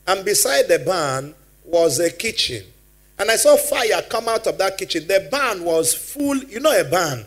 And 0.07 0.23
beside 0.23 0.67
the 0.67 0.79
barn 0.79 1.33
was 1.65 1.99
a 1.99 2.09
kitchen. 2.09 2.63
And 3.17 3.31
I 3.31 3.37
saw 3.37 3.55
fire 3.55 4.01
come 4.09 4.27
out 4.27 4.47
of 4.47 4.57
that 4.57 4.77
kitchen. 4.77 5.07
The 5.07 5.27
barn 5.31 5.63
was 5.63 5.93
full, 5.93 6.37
you 6.37 6.59
know, 6.59 6.77
a 6.77 6.83
barn 6.83 7.25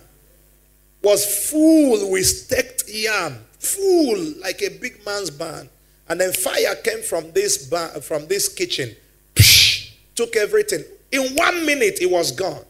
was 1.03 1.49
full 1.49 2.11
with 2.11 2.27
staked 2.27 2.85
yam, 2.89 3.39
full 3.59 4.19
like 4.41 4.63
a 4.63 4.69
big 4.69 5.05
man's 5.05 5.31
barn. 5.31 5.69
And 6.09 6.21
then 6.21 6.33
fire 6.33 6.75
came 6.83 7.03
from 7.03 7.33
this 7.33 7.67
barn, 7.69 8.01
from 8.01 8.27
this 8.27 8.49
kitchen, 8.49 8.95
Psh, 9.35 9.93
took 10.15 10.37
everything. 10.37 10.85
In 11.13 11.35
one 11.37 11.65
minute, 11.65 11.99
it 12.01 12.11
was 12.11 12.33
gone. 12.33 12.65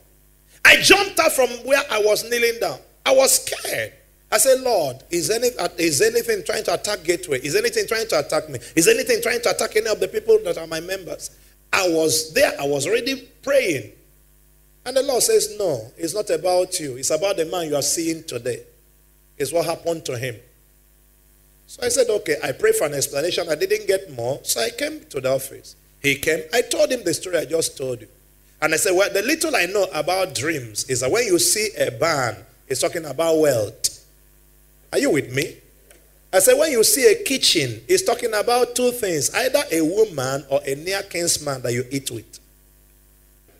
I 0.65 0.77
jumped 0.81 1.19
up 1.19 1.33
from 1.33 1.49
where 1.65 1.83
I 1.91 2.01
was 2.01 2.29
kneeling 2.29 2.61
down. 2.61 2.79
I 3.07 3.15
was 3.15 3.45
scared. 3.45 3.93
I 4.31 4.39
said, 4.39 4.61
Lord, 4.61 5.03
is, 5.11 5.31
any, 5.31 5.49
is 5.79 6.03
anything 6.03 6.45
trying 6.45 6.65
to 6.65 6.75
attack 6.75 7.03
Gateway? 7.05 7.41
Is 7.41 7.57
anything 7.57 7.87
trying 7.87 8.07
to 8.09 8.19
attack 8.19 8.51
me? 8.51 8.59
Is 8.77 8.87
anything 8.87 9.23
trying 9.23 9.41
to 9.41 9.51
attack 9.51 9.75
any 9.77 9.87
of 9.87 9.99
the 10.01 10.09
people 10.09 10.39
that 10.45 10.59
are 10.59 10.67
my 10.67 10.81
members? 10.81 11.31
I 11.73 11.89
was 11.89 12.33
there, 12.33 12.53
I 12.61 12.67
was 12.67 12.87
already 12.87 13.29
praying. 13.43 13.93
And 14.85 14.97
the 14.97 15.03
Lord 15.03 15.23
says, 15.23 15.55
No, 15.59 15.91
it's 15.97 16.15
not 16.15 16.31
about 16.31 16.81
you. 16.81 16.97
It's 16.97 17.11
about 17.11 17.37
the 17.37 17.45
man 17.45 17.69
you 17.69 17.77
are 17.77 17.83
seeing 17.83 18.25
today. 18.25 18.63
It's 19.37 19.53
what 19.53 19.67
happened 19.67 20.05
to 20.07 20.17
him. 20.17 20.37
So 21.67 21.85
I 21.85 21.89
said, 21.89 22.09
Okay, 22.09 22.37
I 22.43 22.53
prayed 22.53 22.75
for 22.77 22.87
an 22.87 22.95
explanation. 22.95 23.49
I 23.51 23.55
didn't 23.55 23.87
get 23.87 24.11
more. 24.13 24.41
So 24.43 24.61
I 24.61 24.71
came 24.71 25.05
to 25.11 25.21
the 25.21 25.31
office. 25.31 25.77
He 26.01 26.15
came. 26.17 26.41
I 26.55 26.63
told 26.63 26.91
him 26.91 27.05
the 27.05 27.13
story 27.13 27.37
I 27.37 27.45
just 27.45 27.77
told 27.77 28.01
you. 28.01 28.09
And 28.63 28.73
I 28.73 28.77
said, 28.79 28.93
Well, 28.97 29.13
the 29.13 29.23
little 29.23 29.55
I 29.55 29.67
know 29.67 29.87
about 29.93 30.35
dreams 30.35 30.85
is 30.85 31.01
that 31.01 31.11
when 31.11 31.25
you 31.25 31.39
see 31.39 31.69
a 31.79 31.91
barn, 31.91 32.37
it's 32.67 32.81
talking 32.81 33.05
about 33.05 33.39
wealth. 33.39 34.07
Are 34.93 34.99
you 34.99 35.11
with 35.11 35.35
me? 35.35 35.57
I 36.33 36.41
said, 36.41 36.59
when 36.59 36.71
you 36.71 36.85
see 36.85 37.11
a 37.11 37.23
kitchen, 37.23 37.81
it's 37.89 38.03
talking 38.03 38.35
about 38.35 38.75
two 38.75 38.91
things 38.93 39.35
either 39.35 39.63
a 39.73 39.81
woman 39.81 40.45
or 40.51 40.61
a 40.67 40.75
near 40.75 41.03
kinsman 41.03 41.63
that 41.63 41.73
you 41.73 41.85
eat 41.91 42.11
with. 42.11 42.39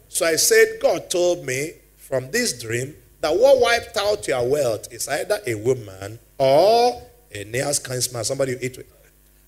So 0.09 0.27
I 0.27 0.37
said, 0.37 0.79
God 0.81 1.09
told 1.11 1.47
me 1.47 1.73
from 1.97 2.31
this 2.31 2.61
dream 2.61 2.95
that 3.21 3.35
what 3.35 3.61
wiped 3.61 3.97
out 3.97 4.27
your 4.29 4.47
wealth 4.49 4.93
is 4.93 5.09
either 5.09 5.39
a 5.47 5.55
woman 5.55 6.19
or 6.37 7.03
a 7.35 7.45
near 7.45 7.73
kinsman, 7.85 8.25
somebody 8.25 8.53
you 8.53 8.59
eat 8.61 8.77
with. 8.77 8.87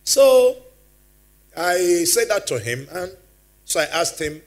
So 0.05 0.57
I 1.57 2.05
said 2.05 2.29
that 2.29 2.47
to 2.49 2.59
him, 2.59 2.87
and 2.91 3.13
so 3.65 3.81
I 3.81 3.85
asked 3.85 4.21
him, 4.21 4.41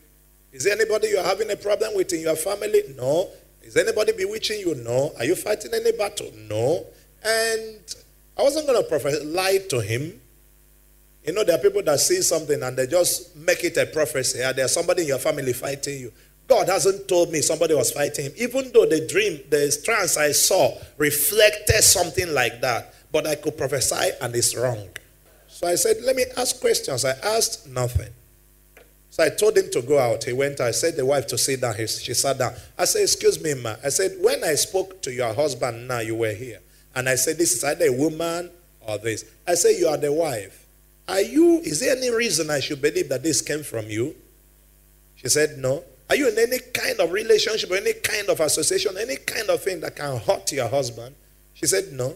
Is 0.52 0.64
there 0.64 0.76
anybody 0.76 1.10
you're 1.10 1.24
having 1.24 1.50
a 1.52 1.56
problem 1.56 1.96
with 1.96 2.12
in 2.14 2.22
your 2.22 2.36
family? 2.36 2.84
No. 2.98 3.30
Is 3.62 3.78
anybody 3.78 4.12
bewitching 4.14 4.60
you? 4.60 4.76
No. 4.76 5.14
Are 5.18 5.26
you 5.26 5.36
fighting 5.36 5.72
any 5.74 5.92
battle? 5.92 6.32
No. 6.50 6.86
And 7.24 7.96
I 8.38 8.44
wasn't 8.44 8.68
going 8.68 8.82
to 8.82 8.88
prophet 8.88 9.26
lie 9.26 9.60
to 9.70 9.82
him. 9.82 10.20
You 11.26 11.34
know, 11.34 11.44
there 11.44 11.56
are 11.56 11.62
people 11.62 11.82
that 11.84 12.00
see 12.00 12.22
something 12.22 12.62
and 12.62 12.76
they 12.76 12.88
just 12.88 13.36
make 13.36 13.64
it 13.64 13.78
a 13.78 13.86
prophecy. 13.86 14.40
Yeah, 14.40 14.52
there's 14.52 14.74
somebody 14.74 15.04
in 15.04 15.08
your 15.10 15.20
family 15.20 15.54
fighting 15.54 16.00
you. 16.00 16.12
God 16.48 16.68
hasn't 16.68 17.08
told 17.08 17.32
me 17.32 17.42
somebody 17.42 17.74
was 17.74 17.92
fighting 17.92 18.26
him, 18.26 18.34
even 18.38 18.72
though 18.74 18.86
the 18.86 19.08
dream, 19.08 19.40
the 19.50 19.76
trance 19.86 20.18
I 20.18 20.32
saw 20.34 20.78
reflected 20.98 21.82
something 21.82 22.34
like 22.34 22.60
that. 22.62 22.94
But 23.12 23.28
I 23.28 23.36
could 23.36 23.58
prophesy 23.58 24.10
and 24.22 24.36
it's 24.36 24.56
wrong. 24.56 24.90
So 25.48 25.68
I 25.68 25.76
said, 25.76 25.98
Let 26.04 26.16
me 26.16 26.26
ask 26.36 26.60
questions. 26.60 27.06
I 27.06 27.12
asked 27.12 27.68
nothing. 27.68 28.12
So 29.12 29.24
I 29.24 29.30
told 29.30 29.56
him 29.56 29.70
to 29.72 29.82
go 29.84 30.00
out. 30.00 30.24
He 30.24 30.34
went. 30.34 30.60
I 30.60 30.72
said 30.72 30.96
the 30.96 31.06
wife 31.06 31.28
to 31.28 31.38
sit 31.38 31.62
down. 31.62 31.76
He, 31.76 31.86
she 31.86 32.16
sat 32.16 32.40
down. 32.40 32.54
I 32.78 32.86
said, 32.86 33.04
Excuse 33.04 33.42
me, 33.42 33.54
ma. 33.54 33.76
I 33.84 33.90
said, 33.90 34.18
When 34.20 34.44
I 34.44 34.56
spoke 34.56 35.02
to 35.04 35.14
your 35.14 35.32
husband 35.34 35.88
now, 35.88 36.00
you 36.00 36.16
were 36.16 36.34
here. 36.34 36.60
And 36.96 37.10
I 37.10 37.16
said, 37.16 37.38
This 37.38 37.54
is 37.54 37.64
either 37.64 37.86
a 37.86 37.92
woman 37.92 38.52
or 38.82 38.98
this. 38.98 39.26
I 39.48 39.56
said, 39.56 39.76
You 39.78 39.88
are 39.88 39.98
the 39.98 40.12
wife. 40.12 40.66
Are 41.08 41.22
you, 41.22 41.60
is 41.60 41.82
there 41.82 41.96
any 41.96 42.10
reason 42.10 42.50
I 42.50 42.60
should 42.60 42.82
believe 42.82 43.10
that 43.10 43.24
this 43.24 43.42
came 43.42 43.64
from 43.64 43.88
you? 43.88 44.16
She 45.16 45.28
said, 45.30 45.58
No. 45.58 45.84
Are 46.10 46.16
you 46.16 46.30
in 46.30 46.38
any 46.38 46.60
kind 46.74 47.00
of 47.00 47.12
relationship 47.12 47.72
or 47.72 47.76
any 47.76 47.94
kind 47.94 48.30
of 48.30 48.40
association, 48.40 48.96
any 49.00 49.16
kind 49.16 49.50
of 49.50 49.64
thing 49.64 49.80
that 49.80 49.96
can 49.96 50.20
hurt 50.20 50.52
your 50.52 50.68
husband? 50.68 51.16
She 51.54 51.66
said, 51.66 51.92
No. 51.92 52.16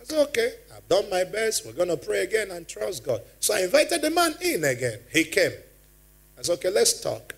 I 0.00 0.04
said, 0.04 0.22
Okay, 0.28 0.54
I've 0.74 0.88
done 0.88 1.08
my 1.10 1.24
best. 1.24 1.64
We're 1.64 1.72
going 1.72 1.88
to 1.88 1.96
pray 1.96 2.22
again 2.22 2.50
and 2.50 2.66
trust 2.66 3.04
God. 3.04 3.22
So 3.40 3.54
I 3.54 3.62
invited 3.62 4.02
the 4.02 4.10
man 4.10 4.34
in 4.40 4.64
again. 4.64 5.00
He 5.12 5.24
came. 5.24 5.52
I 6.38 6.42
said, 6.42 6.54
Okay, 6.54 6.70
let's 6.70 7.00
talk. 7.00 7.34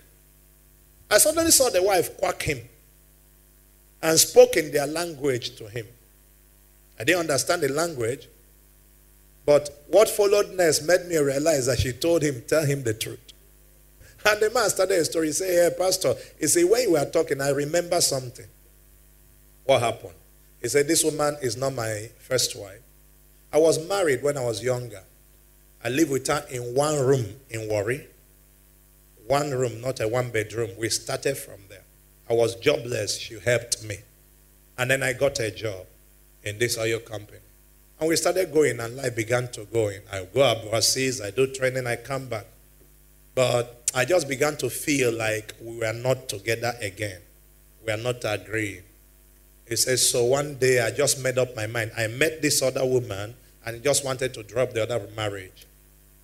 I 1.11 1.19
suddenly 1.19 1.51
saw 1.51 1.71
the 1.71 1.83
wife 1.83 2.19
quack 2.19 2.43
him 2.43 2.61
and 4.03 4.19
spoke 4.19 4.57
in 4.57 4.71
their 4.73 4.87
language 4.87 5.57
to 5.57 5.69
him. 5.69 5.87
I 6.99 7.05
didn't 7.05 7.21
understand 7.21 7.63
the 7.63 7.69
language. 7.69 8.29
But 9.47 9.71
what 9.89 10.09
followed 10.09 10.51
next 10.55 10.83
made 10.83 11.07
me 11.07 11.17
realize 11.17 11.67
that 11.67 11.79
she 11.79 11.93
told 11.93 12.23
him, 12.23 12.43
tell 12.47 12.65
him 12.65 12.83
the 12.83 12.93
truth. 12.93 13.21
And 14.27 14.41
the 14.41 14.51
man 14.51 14.69
started 14.69 14.99
a 14.99 15.05
story. 15.05 15.29
He 15.29 15.33
said, 15.33 15.73
Hey, 15.73 15.77
Pastor, 15.79 16.15
he 16.39 16.47
said, 16.49 16.69
when 16.69 16.83
you 16.83 16.93
were 16.93 17.05
talking, 17.07 17.41
I 17.41 17.51
remember 17.51 18.01
something. 18.01 18.47
What 19.65 19.81
happened? 19.81 20.15
He 20.61 20.69
said, 20.69 20.89
This 20.89 21.05
woman 21.05 21.37
is 21.41 21.57
not 21.57 21.73
my 21.75 22.11
first 22.19 22.57
wife. 22.57 22.81
I 23.53 23.59
was 23.59 23.89
married 23.89 24.23
when 24.23 24.37
I 24.37 24.45
was 24.45 24.63
younger. 24.63 25.03
I 25.83 25.89
lived 25.89 26.11
with 26.11 26.27
her 26.27 26.45
in 26.51 26.75
one 26.75 26.99
room 26.99 27.25
in 27.49 27.69
Warri. 27.69 28.07
One 29.27 29.51
room, 29.51 29.81
not 29.81 30.01
a 30.01 30.09
one 30.09 30.31
bedroom. 30.31 30.71
We 30.79 30.89
started 30.89 31.39
from 31.39 31.61
there. 31.69 31.85
I 32.29 32.35
was 32.35 32.57
jobless. 32.57 33.19
She 33.19 33.39
helped 33.39 33.85
me. 33.85 33.99
And 34.77 34.91
then 34.91 35.03
I 35.03 35.13
got 35.13 35.39
a 35.41 35.51
job 35.51 35.87
in 36.43 36.59
this 36.59 36.79
oil 36.79 36.99
company. 37.01 37.39
And 38.01 38.09
we 38.09 38.17
started 38.17 38.53
going, 38.53 38.79
and 38.81 38.97
life 38.97 39.17
began 39.17 39.49
to 39.53 39.65
go 39.65 39.89
in. 39.89 40.03
I 40.13 40.25
go 40.33 40.43
overseas, 40.43 41.21
I 41.21 41.31
do 41.31 41.47
training, 41.49 41.87
I 41.87 41.97
come 41.97 42.27
back. 42.27 42.47
But 43.35 43.91
I 43.95 44.05
just 44.05 44.29
began 44.29 44.57
to 44.59 44.71
feel 44.71 45.13
like 45.13 45.55
we 45.61 45.79
were 45.79 45.93
not 45.93 46.29
together 46.29 46.75
again. 46.81 47.21
We 47.85 47.93
are 47.93 47.97
not 47.97 48.25
agreeing. 48.25 48.83
He 49.69 49.77
says, 49.77 50.09
So 50.09 50.25
one 50.25 50.57
day 50.57 50.81
I 50.81 50.91
just 50.91 51.23
made 51.23 51.39
up 51.39 51.55
my 51.57 51.67
mind. 51.67 51.93
I 51.97 52.07
met 52.07 52.43
this 52.43 52.63
other 52.63 52.85
woman 52.85 53.35
and 53.65 53.83
just 53.83 54.05
wanted 54.05 54.35
to 54.35 54.43
drop 54.43 54.73
the 54.73 54.83
other 54.83 55.07
marriage. 55.17 55.67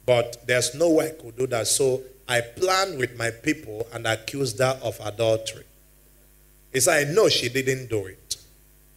But 0.06 0.47
there's 0.47 0.75
no 0.75 0.90
way 0.90 1.09
I 1.09 1.23
could 1.23 1.37
do 1.37 1.47
that. 1.49 1.66
So 1.66 2.02
I 2.28 2.40
planned 2.40 2.99
with 2.99 3.16
my 3.18 3.30
people 3.30 3.87
and 3.92 4.06
accused 4.06 4.59
her 4.59 4.78
of 4.83 4.99
adultery. 5.04 5.64
He 6.73 6.80
said, 6.80 7.09
I 7.09 7.12
know 7.12 7.28
she 7.28 7.49
didn't 7.49 7.88
do 7.88 8.06
it. 8.06 8.23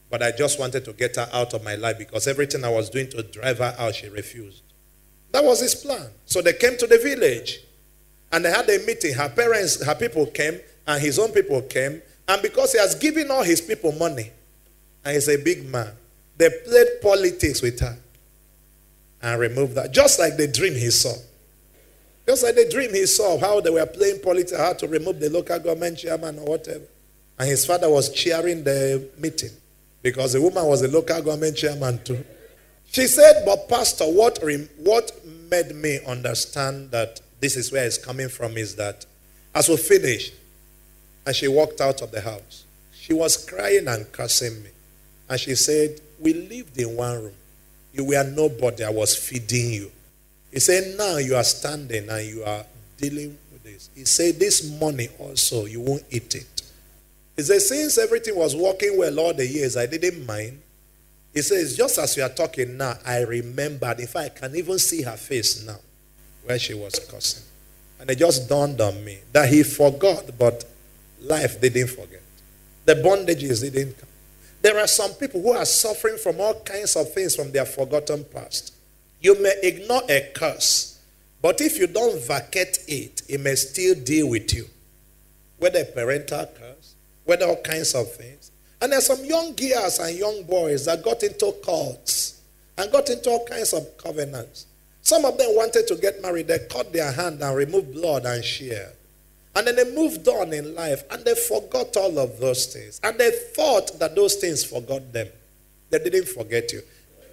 But 0.10 0.24
I 0.24 0.32
just 0.32 0.60
wanted 0.60 0.86
to 0.86 0.94
get 0.94 1.18
her 1.18 1.30
out 1.34 1.54
of 1.54 1.64
my 1.64 1.76
life 1.76 1.98
because 1.98 2.28
everything 2.28 2.64
I 2.64 2.70
was 2.70 2.90
doing 2.90 3.10
to 3.10 3.24
drive 3.24 3.58
her 3.58 3.76
out, 3.78 3.96
she 3.96 4.08
refused. 4.08 4.64
That 5.32 5.44
was 5.44 5.60
his 5.60 5.76
plan. 5.76 6.08
So 6.26 6.42
they 6.42 6.54
came 6.54 6.78
to 6.78 6.88
the 6.88 6.98
village 6.98 7.60
and 8.32 8.46
they 8.46 8.50
had 8.50 8.70
a 8.70 8.80
meeting. 8.86 9.14
Her 9.14 9.30
parents, 9.30 9.84
her 9.84 9.96
people 9.96 10.26
came, 10.28 10.60
and 10.86 11.02
his 11.02 11.20
own 11.20 11.32
people 11.32 11.62
came. 11.62 12.02
And 12.28 12.42
because 12.42 12.72
he 12.72 12.80
has 12.80 12.96
given 12.96 13.30
all 13.32 13.44
his 13.44 13.62
people 13.62 13.92
money, 13.92 14.32
and 15.04 15.14
he's 15.14 15.30
a 15.30 15.38
big 15.38 15.70
man, 15.70 15.92
they 16.38 16.50
played 16.50 17.02
politics 17.02 17.62
with 17.62 17.80
her 17.80 17.98
and 19.22 19.40
removed 19.40 19.76
that. 19.76 19.92
Just 19.92 20.20
like 20.20 20.38
the 20.38 20.48
dream 20.48 20.74
he 20.74 20.90
saw. 20.90 21.14
Just 22.28 22.44
like 22.44 22.56
the 22.56 22.70
dream 22.70 22.94
he 22.94 23.06
saw, 23.06 23.38
how 23.40 23.62
they 23.62 23.70
were 23.70 23.86
playing 23.86 24.20
politics, 24.22 24.56
how 24.56 24.74
to 24.74 24.88
remove 24.88 25.20
the 25.20 25.30
local 25.30 25.60
government 25.60 25.98
chairman 25.98 26.40
or 26.40 26.46
whatever. 26.46 26.84
And 27.40 27.50
his 27.50 27.66
father 27.66 27.90
was 27.90 28.10
chairing 28.10 28.64
the 28.64 29.10
meeting 29.18 29.52
because 30.01 30.34
the 30.34 30.42
woman 30.42 30.66
was 30.66 30.82
a 30.82 30.88
local 30.88 31.22
government 31.22 31.58
chairman 31.58 32.04
too. 32.04 32.24
She 32.92 33.08
said, 33.08 33.44
But 33.46 33.68
Pastor, 33.68 34.06
what, 34.06 34.39
what 34.77 35.12
made 35.50 35.75
me 35.75 36.00
understand 36.08 36.92
that 36.92 37.22
this 37.39 37.56
is 37.56 37.72
where 37.72 37.86
it's 37.86 37.98
coming 37.98 38.30
from 38.30 38.58
is 38.58 38.75
that 38.75 39.06
as 39.54 39.70
we 39.70 39.77
finished, 39.77 40.34
And 41.27 41.36
she 41.36 41.50
walked 41.50 41.82
out 41.82 42.01
of 42.01 42.12
the 42.12 42.22
house. 42.22 42.63
She 42.94 43.13
was 43.13 43.36
crying 43.36 43.89
and 43.89 44.10
cursing 44.13 44.63
me. 44.63 44.70
And 45.30 45.38
she 45.38 45.56
said, 45.56 46.00
We 46.22 46.34
lived 46.34 46.77
in 46.77 46.96
one 46.96 47.22
room. 47.22 47.34
You 47.94 48.06
were 48.06 48.24
nobody. 48.24 48.86
I 48.86 48.89
was 48.92 49.13
feeding 49.13 49.74
you. 49.74 49.92
He 50.54 50.62
said, 50.62 50.98
Now 50.98 51.18
you 51.18 51.36
are 51.36 51.44
standing 51.44 52.08
and 52.08 52.25
you 52.25 52.46
are 52.46 52.63
dealing 52.96 53.38
with 53.51 53.62
this. 53.62 53.89
He 53.94 54.06
said, 54.06 54.39
This 54.39 54.80
money 54.80 55.10
also, 55.20 55.66
you 55.66 55.82
won't 55.82 56.06
eat 56.10 56.34
it. 56.34 56.57
He 57.38 57.44
says, 57.44 57.70
Since 57.70 58.00
everything 58.00 58.36
was 58.36 58.56
working 58.56 58.98
well 58.98 59.20
all 59.20 59.34
the 59.34 59.46
years, 59.46 59.77
I 59.77 59.86
didn't 59.86 60.25
mind. 60.25 60.60
He 61.34 61.44
says, 61.44 61.77
Just 61.77 62.00
as 62.00 62.17
we 62.17 62.24
are 62.24 62.29
talking 62.29 62.77
now, 62.77 62.96
I 63.06 63.22
remembered. 63.22 64.00
In 64.00 64.08
fact, 64.08 64.44
I 64.44 64.48
can 64.48 64.56
even 64.56 64.79
see 64.79 65.03
her 65.03 65.15
face 65.15 65.65
now 65.65 65.77
where 66.44 66.58
she 66.58 66.74
was 66.74 67.00
cursing. 67.10 67.44
And 68.00 68.10
it 68.10 68.17
just 68.17 68.50
dawned 68.50 68.82
on 68.82 69.03
me 69.06 69.20
that 69.34 69.50
he 69.50 69.63
forgot, 69.63 70.38
but 70.38 70.65
life 71.22 71.62
didn't 71.62 71.88
forget. 71.88 72.22
The 72.86 72.96
bondages 72.96 73.62
didn't 73.62 73.98
come. 73.98 74.10
There 74.62 74.79
are 74.79 74.88
some 74.88 75.12
people 75.13 75.41
who 75.41 75.51
are 75.51 75.65
suffering 75.65 76.17
from 76.17 76.41
all 76.41 76.60
kinds 76.62 76.96
of 76.96 77.13
things 77.13 77.36
from 77.36 77.51
their 77.51 77.65
forgotten 77.65 78.24
past. 78.24 78.74
You 79.22 79.41
may 79.41 79.53
ignore 79.62 80.01
a 80.10 80.32
curse, 80.34 81.00
but 81.41 81.62
if 81.62 81.77
you 81.77 81.88
don't 81.88 82.20
vacate 82.22 82.79
it, 82.88 83.22
it 83.27 83.39
may 83.39 83.56
still 83.56 83.96
deal 83.96 84.29
with 84.29 84.53
you. 84.53 84.65
Whether 85.60 85.82
a 85.82 85.86
parental 85.86 86.46
curse, 86.46 86.96
whether 87.27 87.46
all 87.46 87.62
kinds 87.62 87.93
of 87.93 88.12
things. 88.13 88.51
And 88.81 88.91
there's 88.91 89.05
some 89.05 89.24
young 89.24 89.53
girls 89.53 90.00
and 90.00 90.17
young 90.17 90.43
boys 90.43 90.86
that 90.86 91.03
got 91.03 91.22
into 91.24 91.53
cults 91.63 92.41
and 92.77 92.91
got 92.91 93.10
into 93.10 93.29
all 93.29 93.46
kinds 93.46 93.74
of 93.74 93.98
covenants. 93.98 94.65
Some 95.01 95.25
of 95.25 95.38
them 95.38 95.55
wanted 95.55 95.88
to 95.88 95.96
get 95.96 96.22
married. 96.22 96.48
They 96.48 96.60
cut 96.69 96.91
their 96.93 97.12
hand 97.12 97.41
and 97.41 97.55
removed 97.55 97.93
blood 97.93 98.25
and 98.25 98.43
shared. 98.43 98.93
And 99.55 99.67
then 99.67 99.75
they 99.75 99.96
moved 99.96 100.27
on 100.27 100.53
in 100.53 100.75
life 100.75 101.03
and 101.12 101.25
they 101.25 101.34
forgot 101.34 101.98
all 101.98 102.17
of 102.19 102.39
those 102.39 102.67
things. 102.67 103.00
And 103.03 103.17
they 103.17 103.31
thought 103.55 104.00
that 104.00 104.15
those 104.15 104.36
things 104.36 104.63
forgot 104.63 105.12
them. 105.12 105.27
They 105.89 106.00
didn't 106.00 106.27
forget 106.27 106.72
you. 106.72 106.81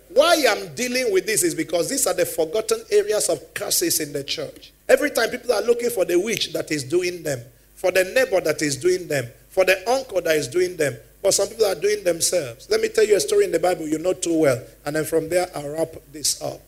Why 0.08 0.44
I'm 0.48 0.74
dealing 0.74 1.12
with 1.12 1.26
this 1.26 1.42
is 1.42 1.54
because 1.54 1.90
these 1.90 2.06
are 2.06 2.14
the 2.14 2.24
forgotten 2.24 2.82
areas 2.90 3.28
of 3.28 3.52
curses 3.54 4.00
in 4.00 4.12
the 4.12 4.24
church. 4.24 4.72
Every 4.88 5.10
time 5.10 5.30
people 5.30 5.52
are 5.52 5.62
looking 5.62 5.90
for 5.90 6.04
the 6.04 6.18
witch 6.18 6.52
that 6.52 6.70
is 6.70 6.84
doing 6.84 7.22
them, 7.22 7.40
for 7.74 7.90
the 7.90 8.04
neighbor 8.04 8.40
that 8.40 8.62
is 8.62 8.76
doing 8.76 9.08
them, 9.08 9.26
for 9.54 9.64
the 9.64 9.88
uncle 9.88 10.20
that 10.20 10.34
is 10.34 10.48
doing 10.48 10.76
them, 10.76 10.96
but 11.22 11.32
some 11.32 11.46
people 11.46 11.64
are 11.64 11.76
doing 11.76 12.02
themselves. 12.02 12.68
Let 12.68 12.80
me 12.80 12.88
tell 12.88 13.04
you 13.04 13.14
a 13.14 13.20
story 13.20 13.44
in 13.44 13.52
the 13.52 13.60
Bible 13.60 13.86
you 13.86 14.00
know 14.00 14.12
too 14.12 14.36
well, 14.36 14.60
and 14.84 14.96
then 14.96 15.04
from 15.04 15.28
there 15.28 15.46
I'll 15.54 15.68
wrap 15.68 15.94
this 16.10 16.42
up. 16.42 16.60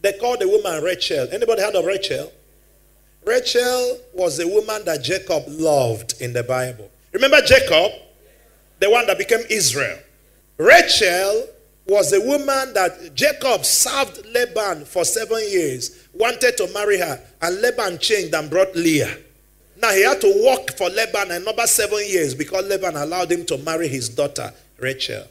They 0.00 0.14
called 0.14 0.40
the 0.40 0.48
woman 0.48 0.82
Rachel. 0.82 1.28
Anybody 1.30 1.60
heard 1.60 1.74
of 1.74 1.84
Rachel? 1.84 2.32
Rachel 3.26 4.00
was 4.14 4.38
the 4.38 4.48
woman 4.48 4.82
that 4.86 5.04
Jacob 5.04 5.44
loved 5.46 6.22
in 6.22 6.32
the 6.32 6.42
Bible. 6.42 6.90
Remember 7.12 7.42
Jacob? 7.42 7.92
The 8.80 8.88
one 8.88 9.06
that 9.08 9.18
became 9.18 9.44
Israel. 9.50 9.98
Rachel 10.56 11.48
was 11.86 12.10
the 12.10 12.20
woman 12.22 12.72
that 12.72 13.14
Jacob 13.14 13.66
served 13.66 14.24
Laban 14.32 14.86
for 14.86 15.04
seven 15.04 15.42
years, 15.50 16.08
wanted 16.14 16.56
to 16.56 16.72
marry 16.72 16.98
her, 16.98 17.20
and 17.42 17.60
Laban 17.60 17.98
changed 17.98 18.34
and 18.34 18.48
brought 18.48 18.74
Leah. 18.74 19.18
Now 19.82 19.90
he 19.90 20.04
had 20.04 20.20
to 20.20 20.44
work 20.46 20.76
for 20.78 20.88
Laban 20.88 21.32
another 21.32 21.66
seven 21.66 21.98
years 22.06 22.34
because 22.34 22.64
Laban 22.66 22.96
allowed 22.96 23.32
him 23.32 23.44
to 23.46 23.58
marry 23.58 23.88
his 23.88 24.08
daughter, 24.08 24.52
Rachel. 24.78 25.24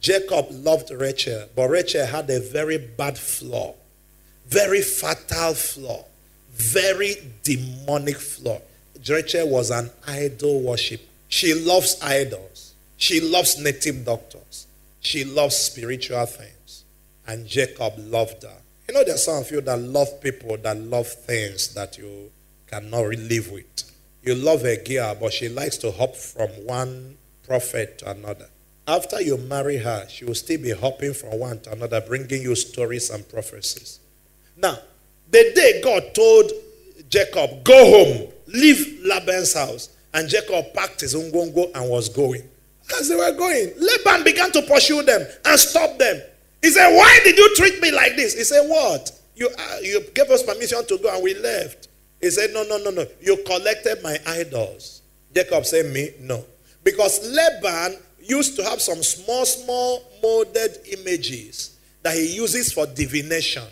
Jacob 0.00 0.46
loved 0.50 0.90
Rachel, 0.92 1.48
but 1.56 1.68
Rachel 1.68 2.06
had 2.06 2.30
a 2.30 2.38
very 2.38 2.78
bad 2.78 3.18
flaw, 3.18 3.74
very 4.46 4.82
fatal 4.82 5.54
flaw 5.54 6.04
very 6.56 7.16
demonic 7.42 8.16
flaw. 8.16 8.60
Rachel 9.08 9.48
was 9.48 9.70
an 9.70 9.90
idol 10.06 10.62
worship. 10.62 11.00
She 11.28 11.54
loves 11.54 12.00
idols. 12.02 12.74
She 12.96 13.20
loves 13.20 13.58
native 13.58 14.04
doctors. 14.04 14.66
She 15.00 15.24
loves 15.24 15.54
spiritual 15.54 16.24
things. 16.26 16.84
And 17.26 17.46
Jacob 17.46 17.94
loved 17.98 18.42
her. 18.42 18.56
You 18.88 18.94
know, 18.94 19.04
there's 19.04 19.24
some 19.24 19.42
of 19.42 19.50
you 19.50 19.60
that 19.60 19.78
love 19.78 20.20
people 20.20 20.56
that 20.58 20.78
love 20.78 21.08
things 21.08 21.74
that 21.74 21.98
you 21.98 22.30
cannot 22.66 23.06
live 23.16 23.50
with. 23.50 23.64
You 24.22 24.34
love 24.34 24.64
a 24.64 24.76
girl, 24.82 25.16
but 25.20 25.32
she 25.32 25.48
likes 25.48 25.76
to 25.78 25.92
hop 25.92 26.16
from 26.16 26.48
one 26.66 27.16
prophet 27.44 27.98
to 27.98 28.10
another. 28.10 28.48
After 28.88 29.20
you 29.20 29.36
marry 29.36 29.78
her, 29.78 30.06
she 30.08 30.24
will 30.24 30.34
still 30.34 30.60
be 30.60 30.70
hopping 30.70 31.14
from 31.14 31.38
one 31.38 31.60
to 31.60 31.72
another, 31.72 32.00
bringing 32.00 32.42
you 32.42 32.54
stories 32.54 33.10
and 33.10 33.28
prophecies. 33.28 34.00
Now, 34.56 34.78
the 35.30 35.52
day 35.54 35.80
God 35.82 36.14
told 36.14 36.50
Jacob, 37.08 37.64
go 37.64 38.04
home, 38.04 38.32
leave 38.46 39.00
Laban's 39.04 39.54
house, 39.54 39.90
and 40.14 40.28
Jacob 40.28 40.72
packed 40.72 41.00
his 41.00 41.14
ungongo 41.14 41.70
and 41.74 41.88
was 41.90 42.08
going. 42.08 42.48
As 42.98 43.08
they 43.08 43.16
were 43.16 43.32
going, 43.32 43.72
Laban 43.76 44.24
began 44.24 44.52
to 44.52 44.62
pursue 44.62 45.02
them 45.02 45.26
and 45.44 45.58
stop 45.58 45.98
them. 45.98 46.20
He 46.62 46.70
said, 46.70 46.96
Why 46.96 47.20
did 47.24 47.36
you 47.36 47.54
treat 47.56 47.80
me 47.80 47.90
like 47.90 48.16
this? 48.16 48.34
He 48.34 48.44
said, 48.44 48.68
What? 48.68 49.10
You, 49.34 49.48
uh, 49.48 49.76
you 49.82 50.00
gave 50.14 50.30
us 50.30 50.42
permission 50.42 50.86
to 50.86 50.98
go 50.98 51.12
and 51.14 51.22
we 51.22 51.34
left. 51.34 51.88
He 52.20 52.30
said, 52.30 52.50
No, 52.52 52.62
no, 52.64 52.78
no, 52.78 52.90
no. 52.90 53.06
You 53.20 53.38
collected 53.46 54.02
my 54.02 54.18
idols. 54.26 55.02
Jacob 55.34 55.66
said, 55.66 55.92
Me? 55.92 56.10
No. 56.20 56.44
Because 56.82 57.26
Laban 57.30 57.98
used 58.22 58.56
to 58.56 58.64
have 58.64 58.80
some 58.80 59.02
small, 59.02 59.44
small 59.44 60.02
molded 60.22 60.78
images 60.98 61.76
that 62.02 62.14
he 62.14 62.34
uses 62.36 62.72
for 62.72 62.86
divination. 62.86 63.64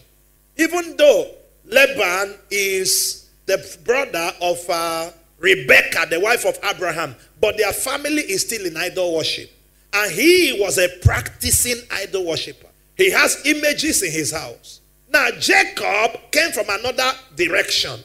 Even 0.57 0.97
though 0.97 1.31
Laban 1.65 2.37
is 2.51 3.29
the 3.47 3.79
brother 3.85 4.33
of 4.41 4.59
uh, 4.69 5.11
Rebecca, 5.39 6.07
the 6.11 6.21
wife 6.21 6.45
of 6.45 6.59
Abraham, 6.65 7.15
but 7.41 7.57
their 7.57 7.73
family 7.73 8.23
is 8.23 8.43
still 8.43 8.65
in 8.67 8.77
idol 8.77 9.17
worship. 9.17 9.51
And 9.93 10.11
he 10.11 10.59
was 10.61 10.79
a 10.79 10.89
practicing 11.03 11.77
idol 11.93 12.25
worshiper. 12.27 12.67
He 12.97 13.11
has 13.11 13.41
images 13.45 14.03
in 14.03 14.11
his 14.11 14.33
house. 14.33 14.81
Now, 15.13 15.31
Jacob 15.39 16.21
came 16.33 16.51
from 16.53 16.67
another 16.69 17.13
direction. 17.37 18.01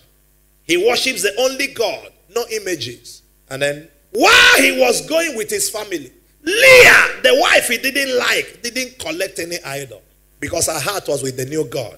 He 0.69 0.77
worships 0.77 1.23
the 1.23 1.36
only 1.39 1.65
God, 1.73 2.12
no 2.36 2.45
images. 2.51 3.23
And 3.49 3.60
then, 3.63 3.88
while 4.12 4.62
he 4.62 4.79
was 4.79 5.03
going 5.08 5.36
with 5.36 5.49
his 5.49 5.67
family, 5.67 6.12
Leah, 6.43 7.21
the 7.23 7.36
wife 7.41 7.69
he 7.69 7.79
didn't 7.79 8.15
like, 8.19 8.62
didn't 8.62 8.99
collect 8.99 9.39
any 9.39 9.58
idol 9.65 10.03
because 10.39 10.67
her 10.67 10.79
heart 10.79 11.08
was 11.08 11.23
with 11.23 11.38
the 11.38 11.45
new 11.45 11.65
God 11.65 11.97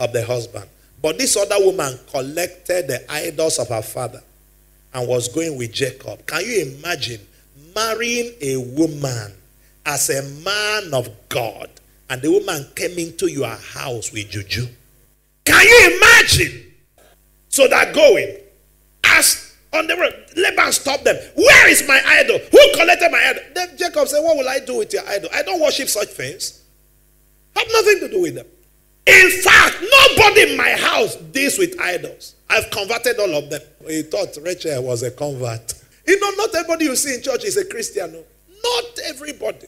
of 0.00 0.12
the 0.12 0.24
husband. 0.24 0.68
But 1.00 1.16
this 1.16 1.36
other 1.36 1.64
woman 1.64 1.96
collected 2.10 2.88
the 2.88 3.06
idols 3.08 3.60
of 3.60 3.68
her 3.68 3.82
father 3.82 4.20
and 4.94 5.08
was 5.08 5.28
going 5.28 5.56
with 5.56 5.70
Jacob. 5.72 6.26
Can 6.26 6.44
you 6.44 6.74
imagine 6.76 7.20
marrying 7.72 8.32
a 8.40 8.56
woman 8.56 9.32
as 9.86 10.10
a 10.10 10.24
man 10.42 10.92
of 10.92 11.08
God 11.28 11.70
and 12.10 12.20
the 12.20 12.32
woman 12.32 12.66
came 12.74 12.98
into 12.98 13.28
your 13.28 13.46
house 13.46 14.12
with 14.12 14.28
juju? 14.28 14.66
Can 15.44 15.64
you 15.64 15.96
imagine? 15.98 16.64
So 17.48 17.68
they're 17.68 17.92
going. 17.92 18.36
As 19.04 19.54
on 19.72 19.86
the 19.86 19.96
road, 19.96 20.14
Laban 20.36 20.72
stopped 20.72 21.04
them. 21.04 21.16
Where 21.34 21.68
is 21.68 21.86
my 21.86 22.00
idol? 22.04 22.38
Who 22.38 22.72
collected 22.74 23.10
my 23.10 23.22
idol? 23.26 23.42
Then 23.54 23.76
Jacob 23.76 24.08
said, 24.08 24.22
What 24.22 24.36
will 24.36 24.48
I 24.48 24.60
do 24.60 24.78
with 24.78 24.92
your 24.92 25.06
idol? 25.08 25.28
I 25.34 25.42
don't 25.42 25.60
worship 25.60 25.88
such 25.88 26.08
things. 26.08 26.62
Have 27.56 27.66
nothing 27.72 28.00
to 28.00 28.08
do 28.08 28.22
with 28.22 28.34
them. 28.34 28.46
In 29.06 29.30
fact, 29.42 29.76
nobody 29.80 30.52
in 30.52 30.56
my 30.56 30.70
house 30.70 31.16
deals 31.16 31.58
with 31.58 31.80
idols. 31.80 32.34
I've 32.50 32.70
converted 32.70 33.18
all 33.18 33.34
of 33.34 33.48
them. 33.48 33.62
He 33.86 34.02
thought 34.02 34.36
Rachel 34.42 34.82
was 34.82 35.02
a 35.02 35.10
convert. 35.10 35.74
You 36.06 36.20
know, 36.20 36.30
not 36.36 36.54
everybody 36.54 36.84
you 36.84 36.96
see 36.96 37.14
in 37.14 37.22
church 37.22 37.44
is 37.44 37.56
a 37.56 37.64
Christian. 37.64 38.12
No. 38.12 38.24
Not 38.62 38.98
everybody. 39.06 39.66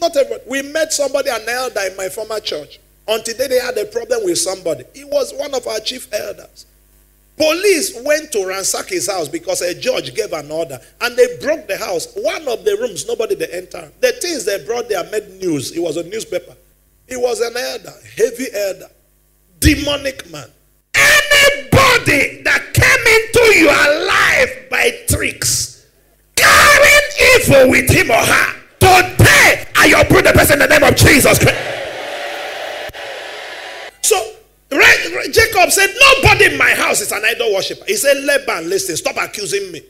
Not 0.00 0.16
everybody. 0.16 0.42
We 0.48 0.62
met 0.62 0.92
somebody, 0.92 1.28
an 1.28 1.48
elder 1.48 1.80
in 1.90 1.96
my 1.96 2.08
former 2.08 2.40
church. 2.40 2.80
Until 3.06 3.48
they 3.48 3.58
had 3.58 3.76
a 3.78 3.86
problem 3.86 4.24
with 4.24 4.38
somebody. 4.38 4.84
He 4.94 5.04
was 5.04 5.32
one 5.34 5.54
of 5.54 5.66
our 5.66 5.80
chief 5.80 6.12
elders. 6.12 6.66
Police 7.38 8.02
went 8.04 8.32
to 8.32 8.44
ransack 8.46 8.88
his 8.88 9.08
house 9.08 9.28
because 9.28 9.62
a 9.62 9.72
judge 9.72 10.14
gave 10.14 10.32
an 10.32 10.50
order 10.50 10.80
and 11.00 11.16
they 11.16 11.38
broke 11.38 11.68
the 11.68 11.76
house. 11.76 12.12
One 12.16 12.48
of 12.48 12.64
the 12.64 12.76
rooms, 12.80 13.06
nobody 13.06 13.36
they 13.36 13.46
enter. 13.46 13.92
The 14.00 14.12
things 14.12 14.44
they 14.44 14.64
brought 14.64 14.88
there 14.88 15.04
made 15.10 15.40
news. 15.40 15.70
It 15.76 15.80
was 15.80 15.96
a 15.96 16.02
newspaper. 16.02 16.56
He 17.08 17.16
was 17.16 17.40
an 17.40 17.56
elder, 17.56 17.94
heavy 18.16 18.46
elder, 18.52 18.90
demonic 19.60 20.30
man. 20.30 20.50
Anybody 20.94 22.42
that 22.42 22.74
came 22.74 23.06
into 23.06 23.44
your 23.60 24.06
life 24.06 24.68
by 24.68 24.90
tricks, 25.08 25.86
carrying 26.34 27.36
evil 27.36 27.70
with 27.70 27.88
him 27.88 28.10
or 28.10 28.16
her, 28.16 28.54
today 28.80 29.64
I 29.76 29.94
uproot 29.96 30.24
the 30.24 30.32
person 30.32 30.60
in 30.60 30.68
the 30.68 30.78
name 30.78 30.82
of 30.82 30.96
Jesus 30.96 31.38
Christ. 31.38 31.56
So 34.02 34.34
Jacob 34.70 35.70
said, 35.70 35.94
Nobody 36.00 36.52
in 36.52 36.58
my 36.58 36.70
house 36.70 37.00
is 37.00 37.12
an 37.12 37.22
idol 37.24 37.52
worshiper. 37.52 37.84
He 37.86 37.96
said, 37.96 38.22
Laban, 38.24 38.68
listen, 38.68 38.96
stop 38.96 39.16
accusing 39.16 39.72
me. 39.72 39.82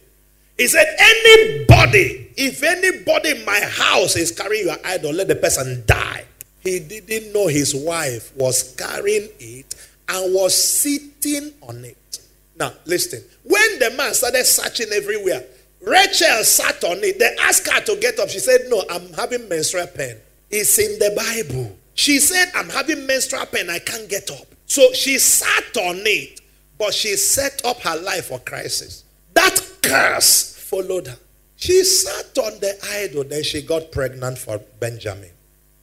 He 0.57 0.67
said, 0.67 0.87
Anybody, 0.99 2.33
if 2.37 2.63
anybody 2.63 3.31
in 3.31 3.45
my 3.45 3.61
house 3.61 4.17
is 4.17 4.33
carrying 4.33 4.67
your 4.67 4.77
idol, 4.85 5.13
let 5.13 5.29
the 5.29 5.37
person 5.37 5.83
die. 5.87 6.25
He 6.61 6.81
didn't 6.81 7.33
know 7.33 7.47
his 7.47 7.75
wife 7.75 8.35
was 8.37 8.75
carrying 8.77 9.29
it 9.39 9.75
and 10.09 10.35
was 10.35 10.55
sitting 10.55 11.53
on 11.63 11.85
it. 11.85 12.21
Now, 12.57 12.73
listen. 12.85 13.23
When 13.45 13.79
the 13.79 13.91
man 13.97 14.15
started 14.15 14.45
searching 14.45 14.89
everywhere, 14.93 15.45
Rachel 15.81 16.43
sat 16.43 16.83
on 16.85 16.99
it. 17.05 17.19
They 17.19 17.37
asked 17.43 17.69
her 17.71 17.81
to 17.81 17.97
get 18.01 18.19
up. 18.19 18.29
She 18.29 18.41
said, 18.41 18.63
No, 18.69 18.85
I'm 18.91 19.13
having 19.15 19.49
menstrual 19.49 19.87
pain. 19.87 20.17
It's 20.51 20.79
in 20.79 20.99
the 20.99 21.15
Bible. 21.17 21.77
She 21.95 22.19
said, 22.19 22.51
I'm 22.55 22.69
having 22.69 23.07
menstrual 23.07 23.47
pain. 23.47 23.71
I 23.71 23.79
can't 23.79 24.09
get 24.09 24.31
up. 24.31 24.48
So 24.69 24.93
she 24.93 25.19
sat 25.19 25.77
on 25.77 25.97
it, 26.07 26.41
but 26.79 26.95
she 26.95 27.17
set 27.17 27.65
up 27.65 27.81
her 27.81 27.97
life 27.97 28.27
for 28.27 28.39
crisis. 28.39 29.05
That 29.35 29.61
curse 29.83 30.57
followed 30.57 31.09
her. 31.09 31.19
She 31.57 31.83
sat 31.83 32.39
on 32.39 32.61
the 32.61 32.79
idol, 32.93 33.25
then 33.25 33.43
she 33.43 33.63
got 33.63 33.91
pregnant 33.91 34.39
for 34.39 34.59
Benjamin. 34.79 35.33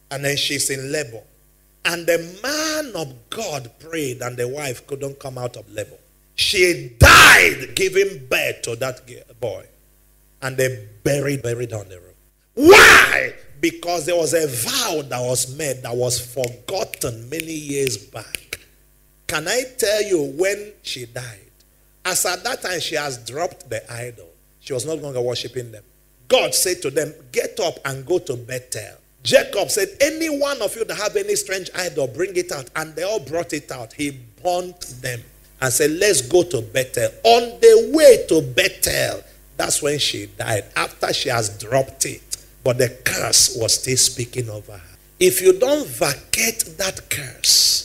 And 0.09 0.23
then 0.23 0.37
she's 0.37 0.69
in 0.69 0.91
labor. 0.91 1.21
And 1.83 2.07
the 2.07 2.39
man 2.41 2.95
of 2.95 3.13
God 3.29 3.69
prayed, 3.79 4.21
and 4.21 4.37
the 4.37 4.47
wife 4.47 4.87
couldn't 4.87 5.19
come 5.19 5.37
out 5.37 5.57
of 5.57 5.69
labor. 5.71 5.97
She 6.35 6.95
died 6.97 7.75
giving 7.75 8.25
birth 8.27 8.61
to 8.63 8.75
that 8.77 9.01
boy. 9.39 9.65
And 10.41 10.55
they 10.57 10.87
buried, 11.03 11.41
buried 11.43 11.73
on 11.73 11.89
the 11.89 11.99
road. 11.99 12.15
Why? 12.53 13.33
Because 13.59 14.05
there 14.05 14.15
was 14.15 14.33
a 14.33 14.47
vow 14.47 15.01
that 15.09 15.21
was 15.21 15.55
made 15.57 15.83
that 15.83 15.95
was 15.95 16.19
forgotten 16.19 17.29
many 17.29 17.53
years 17.53 17.97
back. 17.97 18.54
Can 19.27 19.47
I 19.47 19.63
tell 19.77 20.03
you 20.03 20.33
when 20.37 20.73
she 20.81 21.05
died? 21.05 21.39
As 22.03 22.25
at 22.25 22.43
that 22.43 22.61
time 22.61 22.79
she 22.79 22.95
has 22.95 23.17
dropped 23.25 23.69
the 23.69 23.81
idol, 23.91 24.29
she 24.59 24.73
was 24.73 24.85
no 24.85 24.93
longer 24.93 25.21
worshiping 25.21 25.71
them. 25.71 25.83
God 26.27 26.53
said 26.53 26.81
to 26.83 26.89
them, 26.89 27.13
Get 27.31 27.59
up 27.59 27.79
and 27.85 28.05
go 28.05 28.19
to 28.19 28.35
Bethel. 28.35 28.97
Jacob 29.23 29.71
said, 29.71 29.89
Any 29.99 30.29
one 30.29 30.61
of 30.61 30.75
you 30.75 30.85
that 30.85 30.97
have 30.97 31.15
any 31.15 31.35
strange 31.35 31.69
idol, 31.75 32.07
bring 32.07 32.35
it 32.35 32.51
out. 32.51 32.69
And 32.75 32.95
they 32.95 33.03
all 33.03 33.19
brought 33.19 33.53
it 33.53 33.71
out. 33.71 33.93
He 33.93 34.19
burnt 34.43 34.81
them 35.01 35.21
and 35.61 35.73
said, 35.73 35.91
Let's 35.91 36.21
go 36.21 36.43
to 36.43 36.61
Bethel. 36.61 37.09
On 37.23 37.59
the 37.59 37.91
way 37.93 38.25
to 38.27 38.41
Bethel, 38.41 39.21
that's 39.57 39.81
when 39.81 39.99
she 39.99 40.27
died, 40.27 40.65
after 40.75 41.13
she 41.13 41.29
has 41.29 41.57
dropped 41.57 42.05
it. 42.05 42.21
But 42.63 42.77
the 42.77 42.89
curse 42.89 43.57
was 43.59 43.79
still 43.79 43.97
speaking 43.97 44.49
over 44.49 44.73
her. 44.73 44.97
If 45.19 45.41
you 45.41 45.57
don't 45.57 45.87
vacate 45.87 46.77
that 46.77 47.09
curse, 47.09 47.84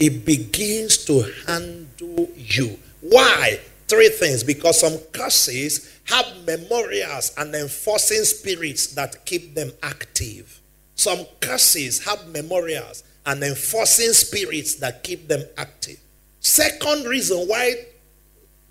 it 0.00 0.24
begins 0.24 1.04
to 1.04 1.22
handle 1.46 2.28
you. 2.36 2.78
Why? 3.00 3.60
Three 3.88 4.08
things. 4.08 4.42
Because 4.42 4.80
some 4.80 4.98
curses 5.12 6.00
have 6.04 6.26
memorials 6.46 7.32
and 7.38 7.54
enforcing 7.54 8.24
spirits 8.24 8.88
that 8.94 9.24
keep 9.24 9.54
them 9.54 9.72
active. 9.82 10.60
Some 10.94 11.26
curses 11.40 12.04
have 12.04 12.28
memorials 12.28 13.04
and 13.26 13.42
enforcing 13.42 14.12
spirits 14.12 14.76
that 14.76 15.02
keep 15.02 15.28
them 15.28 15.42
active. 15.56 15.98
Second 16.40 17.06
reason 17.06 17.38
why 17.46 17.74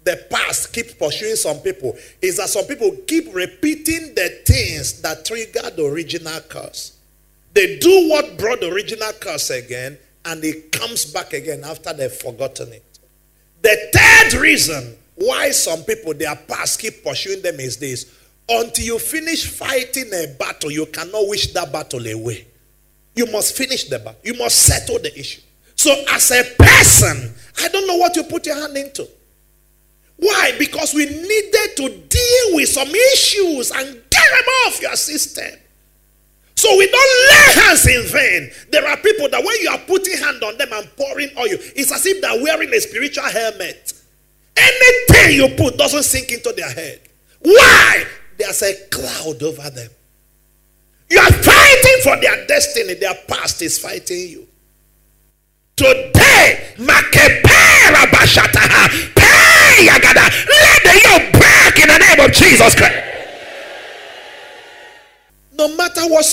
the 0.03 0.25
past 0.29 0.73
keeps 0.73 0.93
pursuing 0.93 1.36
some 1.36 1.57
people 1.59 1.97
is 2.21 2.38
that 2.38 2.49
some 2.49 2.65
people 2.65 2.91
keep 3.07 3.33
repeating 3.33 4.13
the 4.15 4.41
things 4.45 5.01
that 5.01 5.25
triggered 5.25 5.75
the 5.75 5.86
original 5.86 6.39
curse. 6.41 6.97
They 7.53 7.79
do 7.79 8.09
what 8.09 8.38
brought 8.38 8.62
the 8.62 8.71
original 8.71 9.12
curse 9.13 9.49
again, 9.49 9.97
and 10.25 10.43
it 10.43 10.71
comes 10.71 11.05
back 11.05 11.33
again 11.33 11.63
after 11.63 11.93
they've 11.93 12.12
forgotten 12.12 12.73
it. 12.73 12.99
The 13.62 13.77
third 13.93 14.41
reason 14.41 14.95
why 15.15 15.51
some 15.51 15.83
people, 15.83 16.13
their 16.13 16.36
past 16.36 16.79
keep 16.79 17.03
pursuing 17.03 17.41
them 17.41 17.59
is 17.59 17.77
this 17.77 18.13
until 18.49 18.86
you 18.86 18.99
finish 18.99 19.47
fighting 19.47 20.12
a 20.13 20.27
battle, 20.38 20.71
you 20.71 20.86
cannot 20.88 21.27
wish 21.27 21.53
that 21.53 21.71
battle 21.71 22.05
away. 22.05 22.47
You 23.15 23.27
must 23.27 23.55
finish 23.55 23.86
the 23.86 23.99
battle, 23.99 24.19
you 24.23 24.33
must 24.36 24.57
settle 24.63 24.99
the 24.99 25.17
issue. 25.17 25.41
So, 25.75 25.93
as 26.09 26.31
a 26.31 26.43
person, 26.57 27.33
I 27.59 27.67
don't 27.69 27.88
know 27.88 27.97
what 27.97 28.15
you 28.15 28.23
put 28.23 28.45
your 28.45 28.55
hand 28.55 28.75
into. 28.77 29.07
Why? 30.17 30.53
Because 30.57 30.93
we 30.93 31.05
needed 31.05 31.75
to 31.77 31.89
deal 31.89 32.55
with 32.55 32.69
some 32.69 32.88
issues 32.88 33.71
and 33.71 33.86
get 33.86 34.29
them 34.29 34.47
off 34.67 34.81
your 34.81 34.95
system. 34.95 35.59
So 36.63 36.78
we 36.78 36.88
don't 36.88 37.30
lay 37.30 37.62
hands 37.62 37.86
in 37.88 38.04
vain. 38.04 38.49
There 38.71 38.88
are 38.88 38.95
people 38.95 39.28
that 39.28 39.43
when 39.43 39.60
you 39.60 39.69
are 39.69 39.80
putting 39.80 40.17
hand 40.17 40.41
on 40.43 40.58
them 40.58 40.69
and 40.71 40.88
pouring 40.95 41.30
oil, 41.38 41.60
it's 41.76 41.91
as 41.91 42.06
if 42.06 42.21
they're 42.21 42.41
wearing 42.41 42.73
a 42.73 42.80
spiritual 42.80 43.26
helmet. 43.26 43.91
Anything 44.56 45.36
you 45.36 45.49
put 45.58 45.78
doesn't 45.78 46.04
sink 46.04 46.32
into 46.32 46.54
their 46.56 46.71
head. 46.71 47.02
Why? 47.41 48.06
There's 48.38 48.62
a 48.62 48.76
cloud 48.88 49.43
over 49.43 49.69
them. 49.71 49.89
You 51.10 51.19
are 51.19 51.34
fighting 51.34 51.99
for 52.02 52.15
their 52.21 52.47
destiny. 52.47 52.93
Their 52.93 53.15
past 53.28 53.62
is 53.62 53.78
fighting 53.78 54.30
you. 54.30 54.47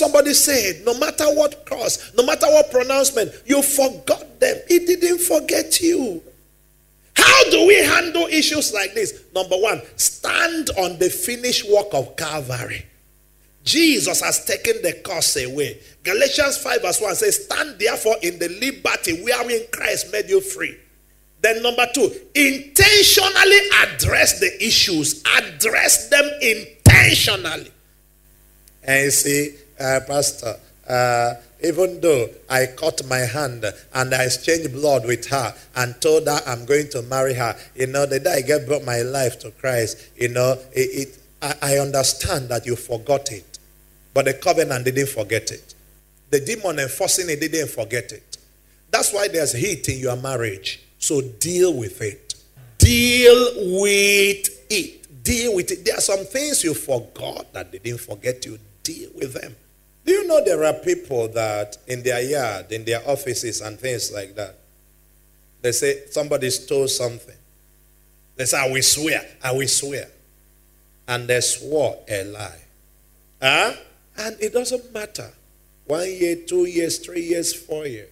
Somebody 0.01 0.33
said, 0.33 0.83
no 0.83 0.97
matter 0.97 1.25
what 1.25 1.65
cross, 1.65 2.11
no 2.15 2.25
matter 2.25 2.47
what 2.47 2.71
pronouncement, 2.71 3.31
you 3.45 3.61
forgot 3.61 4.39
them. 4.39 4.57
He 4.67 4.79
didn't 4.79 5.19
forget 5.19 5.79
you. 5.79 6.23
How 7.15 7.49
do 7.51 7.67
we 7.67 7.75
handle 7.83 8.25
issues 8.25 8.73
like 8.73 8.95
this? 8.95 9.23
Number 9.35 9.57
one, 9.57 9.81
stand 9.97 10.71
on 10.71 10.97
the 10.97 11.09
finished 11.09 11.69
work 11.71 11.93
of 11.93 12.15
Calvary. 12.15 12.85
Jesus 13.63 14.21
has 14.21 14.43
taken 14.43 14.81
the 14.81 14.93
curse 15.05 15.37
away. 15.37 15.79
Galatians 16.03 16.57
5 16.57 16.81
verse 16.81 16.99
1 16.99 17.15
says, 17.15 17.45
Stand 17.45 17.77
therefore 17.79 18.15
in 18.23 18.39
the 18.39 18.49
liberty 18.49 19.21
wherein 19.21 19.61
Christ 19.71 20.11
made 20.11 20.29
you 20.29 20.41
free. 20.41 20.77
Then, 21.41 21.61
number 21.61 21.87
two, 21.93 22.11
intentionally 22.33 23.59
address 23.83 24.39
the 24.39 24.63
issues, 24.63 25.23
address 25.37 26.09
them 26.09 26.27
intentionally. 26.41 27.71
And 28.83 29.05
you 29.05 29.11
see, 29.11 29.55
Pastor, 30.07 30.55
uh, 30.87 31.33
even 31.63 32.01
though 32.01 32.27
I 32.49 32.67
cut 32.75 33.01
my 33.07 33.19
hand 33.19 33.65
and 33.93 34.13
I 34.13 34.23
exchanged 34.25 34.73
blood 34.73 35.05
with 35.05 35.27
her 35.27 35.53
and 35.75 35.99
told 36.01 36.27
her 36.27 36.39
I'm 36.45 36.65
going 36.65 36.89
to 36.89 37.01
marry 37.03 37.33
her, 37.35 37.55
you 37.75 37.87
know, 37.87 38.05
the 38.05 38.19
day 38.19 38.37
I 38.37 38.41
gave 38.41 38.67
my 38.85 39.01
life 39.01 39.39
to 39.39 39.51
Christ, 39.51 40.09
you 40.15 40.29
know, 40.29 40.57
it, 40.73 40.79
it 40.79 41.17
I, 41.41 41.55
I 41.61 41.77
understand 41.77 42.49
that 42.49 42.65
you 42.65 42.75
forgot 42.75 43.31
it. 43.31 43.59
But 44.13 44.25
the 44.25 44.33
covenant 44.33 44.85
didn't 44.85 45.09
forget 45.09 45.51
it. 45.51 45.73
The 46.29 46.39
demon 46.39 46.79
enforcing 46.79 47.29
it 47.29 47.39
didn't 47.39 47.69
forget 47.69 48.11
it. 48.11 48.37
That's 48.89 49.13
why 49.13 49.27
there's 49.27 49.53
heat 49.53 49.87
in 49.87 49.99
your 49.99 50.17
marriage. 50.17 50.81
So 50.97 51.21
deal 51.21 51.73
with 51.73 52.01
it. 52.01 52.35
Deal 52.77 53.79
with 53.81 54.65
it. 54.69 55.23
Deal 55.23 55.55
with 55.55 55.71
it. 55.71 55.85
There 55.85 55.95
are 55.95 56.01
some 56.01 56.25
things 56.25 56.63
you 56.63 56.73
forgot 56.73 57.53
that 57.53 57.71
they 57.71 57.79
didn't 57.79 58.01
forget 58.01 58.45
you. 58.45 58.59
Deal 58.83 59.09
with 59.15 59.33
them. 59.33 59.55
Do 60.05 60.13
you 60.13 60.27
know 60.27 60.43
there 60.43 60.63
are 60.63 60.73
people 60.73 61.27
that 61.29 61.77
in 61.87 62.03
their 62.03 62.21
yard, 62.21 62.71
in 62.71 62.85
their 62.85 63.07
offices, 63.07 63.61
and 63.61 63.79
things 63.79 64.11
like 64.11 64.35
that, 64.35 64.55
they 65.61 65.71
say 65.71 66.07
somebody 66.09 66.49
stole 66.49 66.87
something. 66.87 67.35
They 68.35 68.45
say, 68.45 68.57
I 68.57 68.71
will 68.71 68.81
swear, 68.81 69.23
I 69.43 69.51
will 69.51 69.67
swear. 69.67 70.07
And 71.07 71.27
they 71.27 71.41
swore 71.41 71.99
a 72.07 72.23
lie. 72.23 72.61
Huh? 73.41 73.73
And 74.17 74.37
it 74.39 74.53
doesn't 74.53 74.93
matter. 74.93 75.29
One 75.85 76.07
year, 76.07 76.37
two 76.47 76.65
years, 76.65 76.99
three 76.99 77.21
years, 77.21 77.53
four 77.53 77.85
years. 77.85 78.09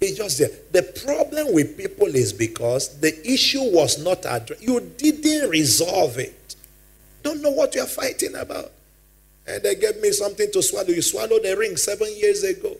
It's 0.00 0.16
just 0.16 0.38
there. 0.38 0.50
The 0.72 0.82
problem 1.04 1.52
with 1.52 1.76
people 1.76 2.06
is 2.06 2.32
because 2.32 3.00
the 3.00 3.14
issue 3.28 3.62
was 3.62 4.02
not 4.02 4.24
addressed. 4.24 4.62
You 4.62 4.80
didn't 4.80 5.50
resolve 5.50 6.18
it. 6.18 6.56
Don't 7.22 7.42
know 7.42 7.50
what 7.50 7.74
you're 7.74 7.86
fighting 7.86 8.34
about. 8.36 8.72
And 9.48 9.62
they 9.62 9.74
gave 9.74 10.00
me 10.00 10.10
something 10.12 10.50
to 10.52 10.62
swallow. 10.62 10.88
You 10.88 11.02
swallowed 11.02 11.42
the 11.42 11.56
ring 11.56 11.76
seven 11.76 12.08
years 12.16 12.44
ago. 12.44 12.76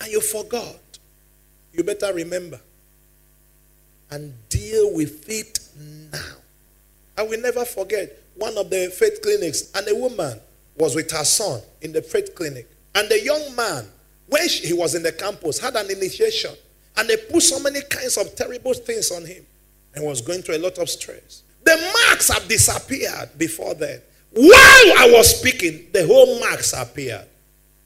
And 0.00 0.12
you 0.12 0.20
forgot. 0.20 0.76
You 1.72 1.82
better 1.82 2.12
remember. 2.12 2.60
And 4.10 4.34
deal 4.48 4.94
with 4.94 5.28
it 5.28 5.58
now. 6.12 6.18
I 7.16 7.22
will 7.22 7.40
never 7.40 7.64
forget 7.64 8.16
one 8.36 8.56
of 8.56 8.70
the 8.70 8.92
faith 8.96 9.20
clinics, 9.22 9.72
and 9.74 9.88
a 9.88 9.94
woman 9.94 10.38
was 10.76 10.94
with 10.94 11.10
her 11.10 11.24
son 11.24 11.60
in 11.82 11.92
the 11.92 12.00
faith 12.00 12.34
clinic. 12.34 12.68
And 12.94 13.08
the 13.08 13.20
young 13.22 13.54
man, 13.56 13.86
when 14.28 14.48
he 14.48 14.72
was 14.72 14.94
in 14.94 15.02
the 15.02 15.12
campus, 15.12 15.58
had 15.58 15.74
an 15.74 15.90
initiation. 15.90 16.54
And 16.96 17.08
they 17.08 17.16
put 17.16 17.42
so 17.42 17.58
many 17.60 17.80
kinds 17.82 18.16
of 18.16 18.34
terrible 18.36 18.74
things 18.74 19.10
on 19.10 19.24
him 19.24 19.44
and 19.94 20.04
was 20.04 20.20
going 20.20 20.42
through 20.42 20.56
a 20.56 20.62
lot 20.62 20.78
of 20.78 20.88
stress. 20.88 21.42
The 21.64 21.76
marks 22.06 22.28
have 22.28 22.46
disappeared 22.48 23.30
before 23.36 23.74
then. 23.74 24.00
While 24.32 24.52
I 24.98 25.10
was 25.12 25.38
speaking, 25.38 25.86
the 25.92 26.06
whole 26.06 26.38
marks 26.40 26.72
appeared. 26.72 27.26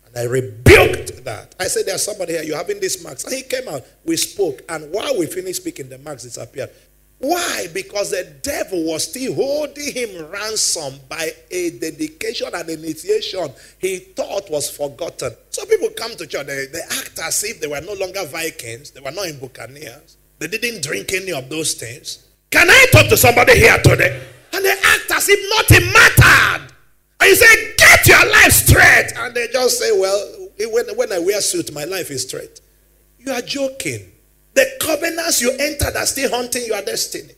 And 0.07 0.17
I 0.17 0.25
rebuked 0.25 1.25
that. 1.25 1.55
I 1.59 1.69
said, 1.69 1.87
There's 1.87 2.05
somebody 2.05 2.35
here, 2.35 2.43
you're 2.43 2.57
having 2.57 2.81
these 2.81 3.03
marks. 3.03 3.25
And 3.25 3.35
he 3.35 3.43
came 3.43 3.69
out, 3.69 3.83
we 4.05 4.17
spoke. 4.17 4.63
And 4.69 4.93
while 4.93 5.19
we 5.19 5.27
finished 5.27 5.63
speaking, 5.63 5.89
the 5.89 5.99
marks 5.99 6.25
disappeared. 6.25 6.71
Why? 7.23 7.69
Because 7.73 8.11
the 8.11 8.25
devil 8.43 8.83
was 8.83 9.05
still 9.05 9.33
holding 9.35 9.93
him 9.93 10.29
ransom 10.29 10.95
by 11.09 11.31
a 11.53 11.71
dedication 11.71 12.49
and 12.53 12.69
initiation 12.69 13.49
he 13.79 13.99
thought 13.99 14.51
was 14.51 14.69
forgotten. 14.69 15.31
So 15.51 15.65
people 15.67 15.91
come 15.91 16.17
to 16.17 16.27
church, 16.27 16.49
they, 16.49 16.67
they 16.67 16.81
act 16.81 17.21
as 17.23 17.45
if 17.45 17.61
they 17.61 17.69
were 17.69 17.81
no 17.81 17.93
longer 17.93 18.25
Vikings, 18.27 18.91
they 18.91 18.99
were 18.99 19.13
not 19.13 19.29
in 19.29 19.39
Buccaneers, 19.39 20.17
they 20.41 20.49
didn't 20.49 20.83
drink 20.83 21.13
any 21.13 21.33
of 21.33 21.49
those 21.49 21.75
things. 21.75 22.27
Can 22.51 22.69
I 22.69 22.87
talk 22.91 23.07
to 23.07 23.17
somebody 23.17 23.57
here 23.57 23.79
today? 23.79 24.21
And 24.53 24.65
they 24.65 24.73
act 24.73 25.13
as 25.13 25.29
if 25.29 25.71
nothing 25.71 25.93
mattered. 25.93 26.22
You 27.33 27.37
say, 27.37 27.75
Get 27.79 28.07
your 28.07 28.31
life 28.31 28.53
straight. 28.53 29.13
And 29.17 29.35
they 29.35 29.49
just 29.49 29.79
say, 29.79 29.91
Well, 29.99 30.49
when, 30.71 30.97
when 30.97 31.13
I 31.13 31.19
wear 31.19 31.41
suit, 31.41 31.73
my 31.73 31.85
life 31.85 32.11
is 32.11 32.29
straight. 32.29 32.61
You 33.19 33.33
are 33.33 33.41
joking. 33.41 34.13
The 34.53 34.67
covenants 34.79 35.41
you 35.41 35.51
entered 35.59 35.97
are 35.97 36.05
still 36.05 36.29
haunting 36.29 36.67
your 36.67 36.83
destiny. 36.83 37.33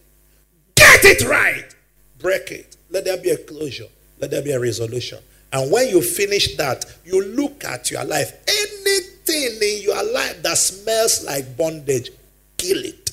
Get 0.75 1.05
it 1.05 1.29
right. 1.29 1.73
Break 2.19 2.51
it. 2.51 2.77
Let 2.91 3.05
there 3.05 3.19
be 3.19 3.31
a 3.31 3.37
closure. 3.37 3.87
Let 4.19 4.33
there 4.33 4.43
be 4.43 4.51
a 4.51 4.59
resolution. 4.59 5.19
And 5.53 5.71
when 5.71 5.89
you 5.89 6.03
finish 6.03 6.57
that, 6.57 6.85
you 7.05 7.25
look 7.25 7.63
at 7.63 7.93
your 7.93 8.05
life. 8.05 8.33
Anything 8.49 9.63
in 9.63 9.83
your 9.83 10.13
life 10.13 10.43
that 10.43 10.59
smells 10.59 11.25
like 11.25 11.57
bondage, 11.57 12.11
kill 12.57 12.85
it. 12.85 13.04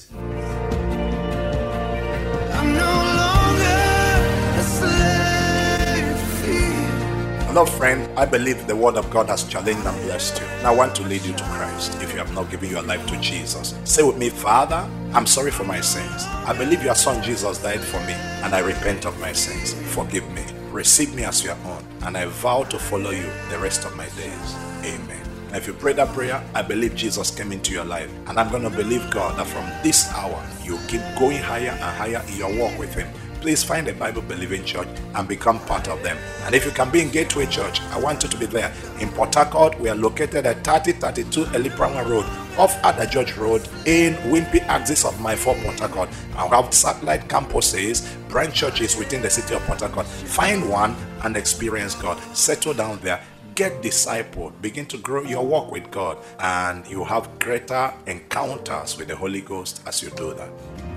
Hello, 7.51 7.65
friend. 7.65 8.07
I 8.17 8.23
believe 8.23 8.65
the 8.65 8.77
word 8.77 8.95
of 8.95 9.11
God 9.11 9.27
has 9.27 9.43
challenged 9.43 9.85
and 9.85 10.03
blessed 10.03 10.39
you. 10.39 10.47
Now 10.63 10.71
I 10.71 10.75
want 10.77 10.95
to 10.95 11.03
lead 11.03 11.21
you 11.25 11.33
to 11.33 11.43
Christ 11.43 12.01
if 12.01 12.13
you 12.13 12.17
have 12.17 12.33
not 12.33 12.49
given 12.49 12.69
your 12.69 12.81
life 12.81 13.05
to 13.07 13.19
Jesus. 13.19 13.75
Say 13.83 14.03
with 14.03 14.17
me, 14.17 14.29
Father, 14.29 14.89
I'm 15.13 15.25
sorry 15.25 15.51
for 15.51 15.65
my 15.65 15.81
sins. 15.81 16.23
I 16.47 16.57
believe 16.57 16.81
your 16.81 16.95
son 16.95 17.21
Jesus 17.21 17.61
died 17.61 17.81
for 17.81 17.99
me, 18.05 18.13
and 18.13 18.55
I 18.55 18.59
repent 18.59 19.05
of 19.05 19.19
my 19.19 19.33
sins. 19.33 19.73
Forgive 19.93 20.31
me. 20.31 20.45
Receive 20.71 21.13
me 21.13 21.25
as 21.25 21.43
your 21.43 21.57
own, 21.65 21.83
and 22.03 22.15
I 22.15 22.27
vow 22.27 22.63
to 22.63 22.79
follow 22.79 23.11
you 23.11 23.29
the 23.49 23.59
rest 23.59 23.83
of 23.83 23.97
my 23.97 24.07
days. 24.11 24.55
Amen. 24.85 25.27
If 25.53 25.67
you 25.67 25.73
pray 25.73 25.91
that 25.91 26.13
prayer, 26.13 26.41
I 26.53 26.61
believe 26.61 26.95
Jesus 26.95 27.31
came 27.31 27.51
into 27.51 27.73
your 27.73 27.83
life, 27.83 28.09
and 28.27 28.39
I'm 28.39 28.49
going 28.49 28.63
to 28.63 28.69
believe 28.69 29.11
God 29.11 29.37
that 29.37 29.47
from 29.47 29.69
this 29.83 30.09
hour 30.13 30.41
you 30.63 30.79
keep 30.87 31.01
going 31.19 31.39
higher 31.39 31.71
and 31.71 31.81
higher 31.81 32.23
in 32.29 32.37
your 32.37 32.57
walk 32.57 32.79
with 32.79 32.95
Him 32.95 33.09
please 33.41 33.63
find 33.63 33.87
a 33.87 33.93
Bible 33.93 34.21
believing 34.21 34.63
church 34.63 34.87
and 35.15 35.27
become 35.27 35.59
part 35.61 35.87
of 35.87 36.01
them. 36.03 36.17
And 36.45 36.53
if 36.53 36.63
you 36.63 36.71
can 36.71 36.91
be 36.91 37.01
in 37.01 37.09
Gateway 37.09 37.47
Church, 37.47 37.81
I 37.91 37.99
want 37.99 38.23
you 38.23 38.29
to 38.29 38.37
be 38.37 38.45
there. 38.45 38.71
In 38.99 39.09
Port 39.09 39.33
Harcourt, 39.33 39.77
we 39.79 39.89
are 39.89 39.95
located 39.95 40.45
at 40.45 40.63
3032 40.63 41.45
Eliprama 41.45 42.07
Road, 42.07 42.25
off 42.57 42.77
Ada 42.85 43.07
George 43.07 43.35
Road, 43.35 43.67
in 43.85 44.13
Wimpy 44.31 44.61
axis 44.67 45.03
of 45.03 45.19
my 45.19 45.35
four 45.35 45.55
Port 45.55 45.79
Harcourt. 45.79 46.09
I 46.35 46.47
have 46.47 46.73
satellite 46.73 47.27
campuses, 47.27 48.07
branch 48.29 48.53
churches 48.53 48.95
within 48.95 49.21
the 49.21 49.29
city 49.29 49.55
of 49.55 49.61
Port 49.63 49.81
Harcourt. 49.81 50.05
Find 50.05 50.69
one 50.69 50.95
and 51.23 51.35
experience 51.35 51.95
God. 51.95 52.19
Settle 52.35 52.73
down 52.73 52.99
there 53.01 53.21
get 53.53 53.81
discipled, 53.81 54.53
begin 54.61 54.85
to 54.85 54.97
grow 54.97 55.23
your 55.23 55.45
walk 55.45 55.71
with 55.71 55.91
God, 55.91 56.17
and 56.39 56.87
you 56.87 57.03
have 57.03 57.37
greater 57.37 57.93
encounters 58.07 58.97
with 58.97 59.09
the 59.09 59.15
Holy 59.15 59.41
Ghost 59.41 59.81
as 59.85 60.01
you 60.01 60.09
do 60.11 60.33
that. 60.33 60.90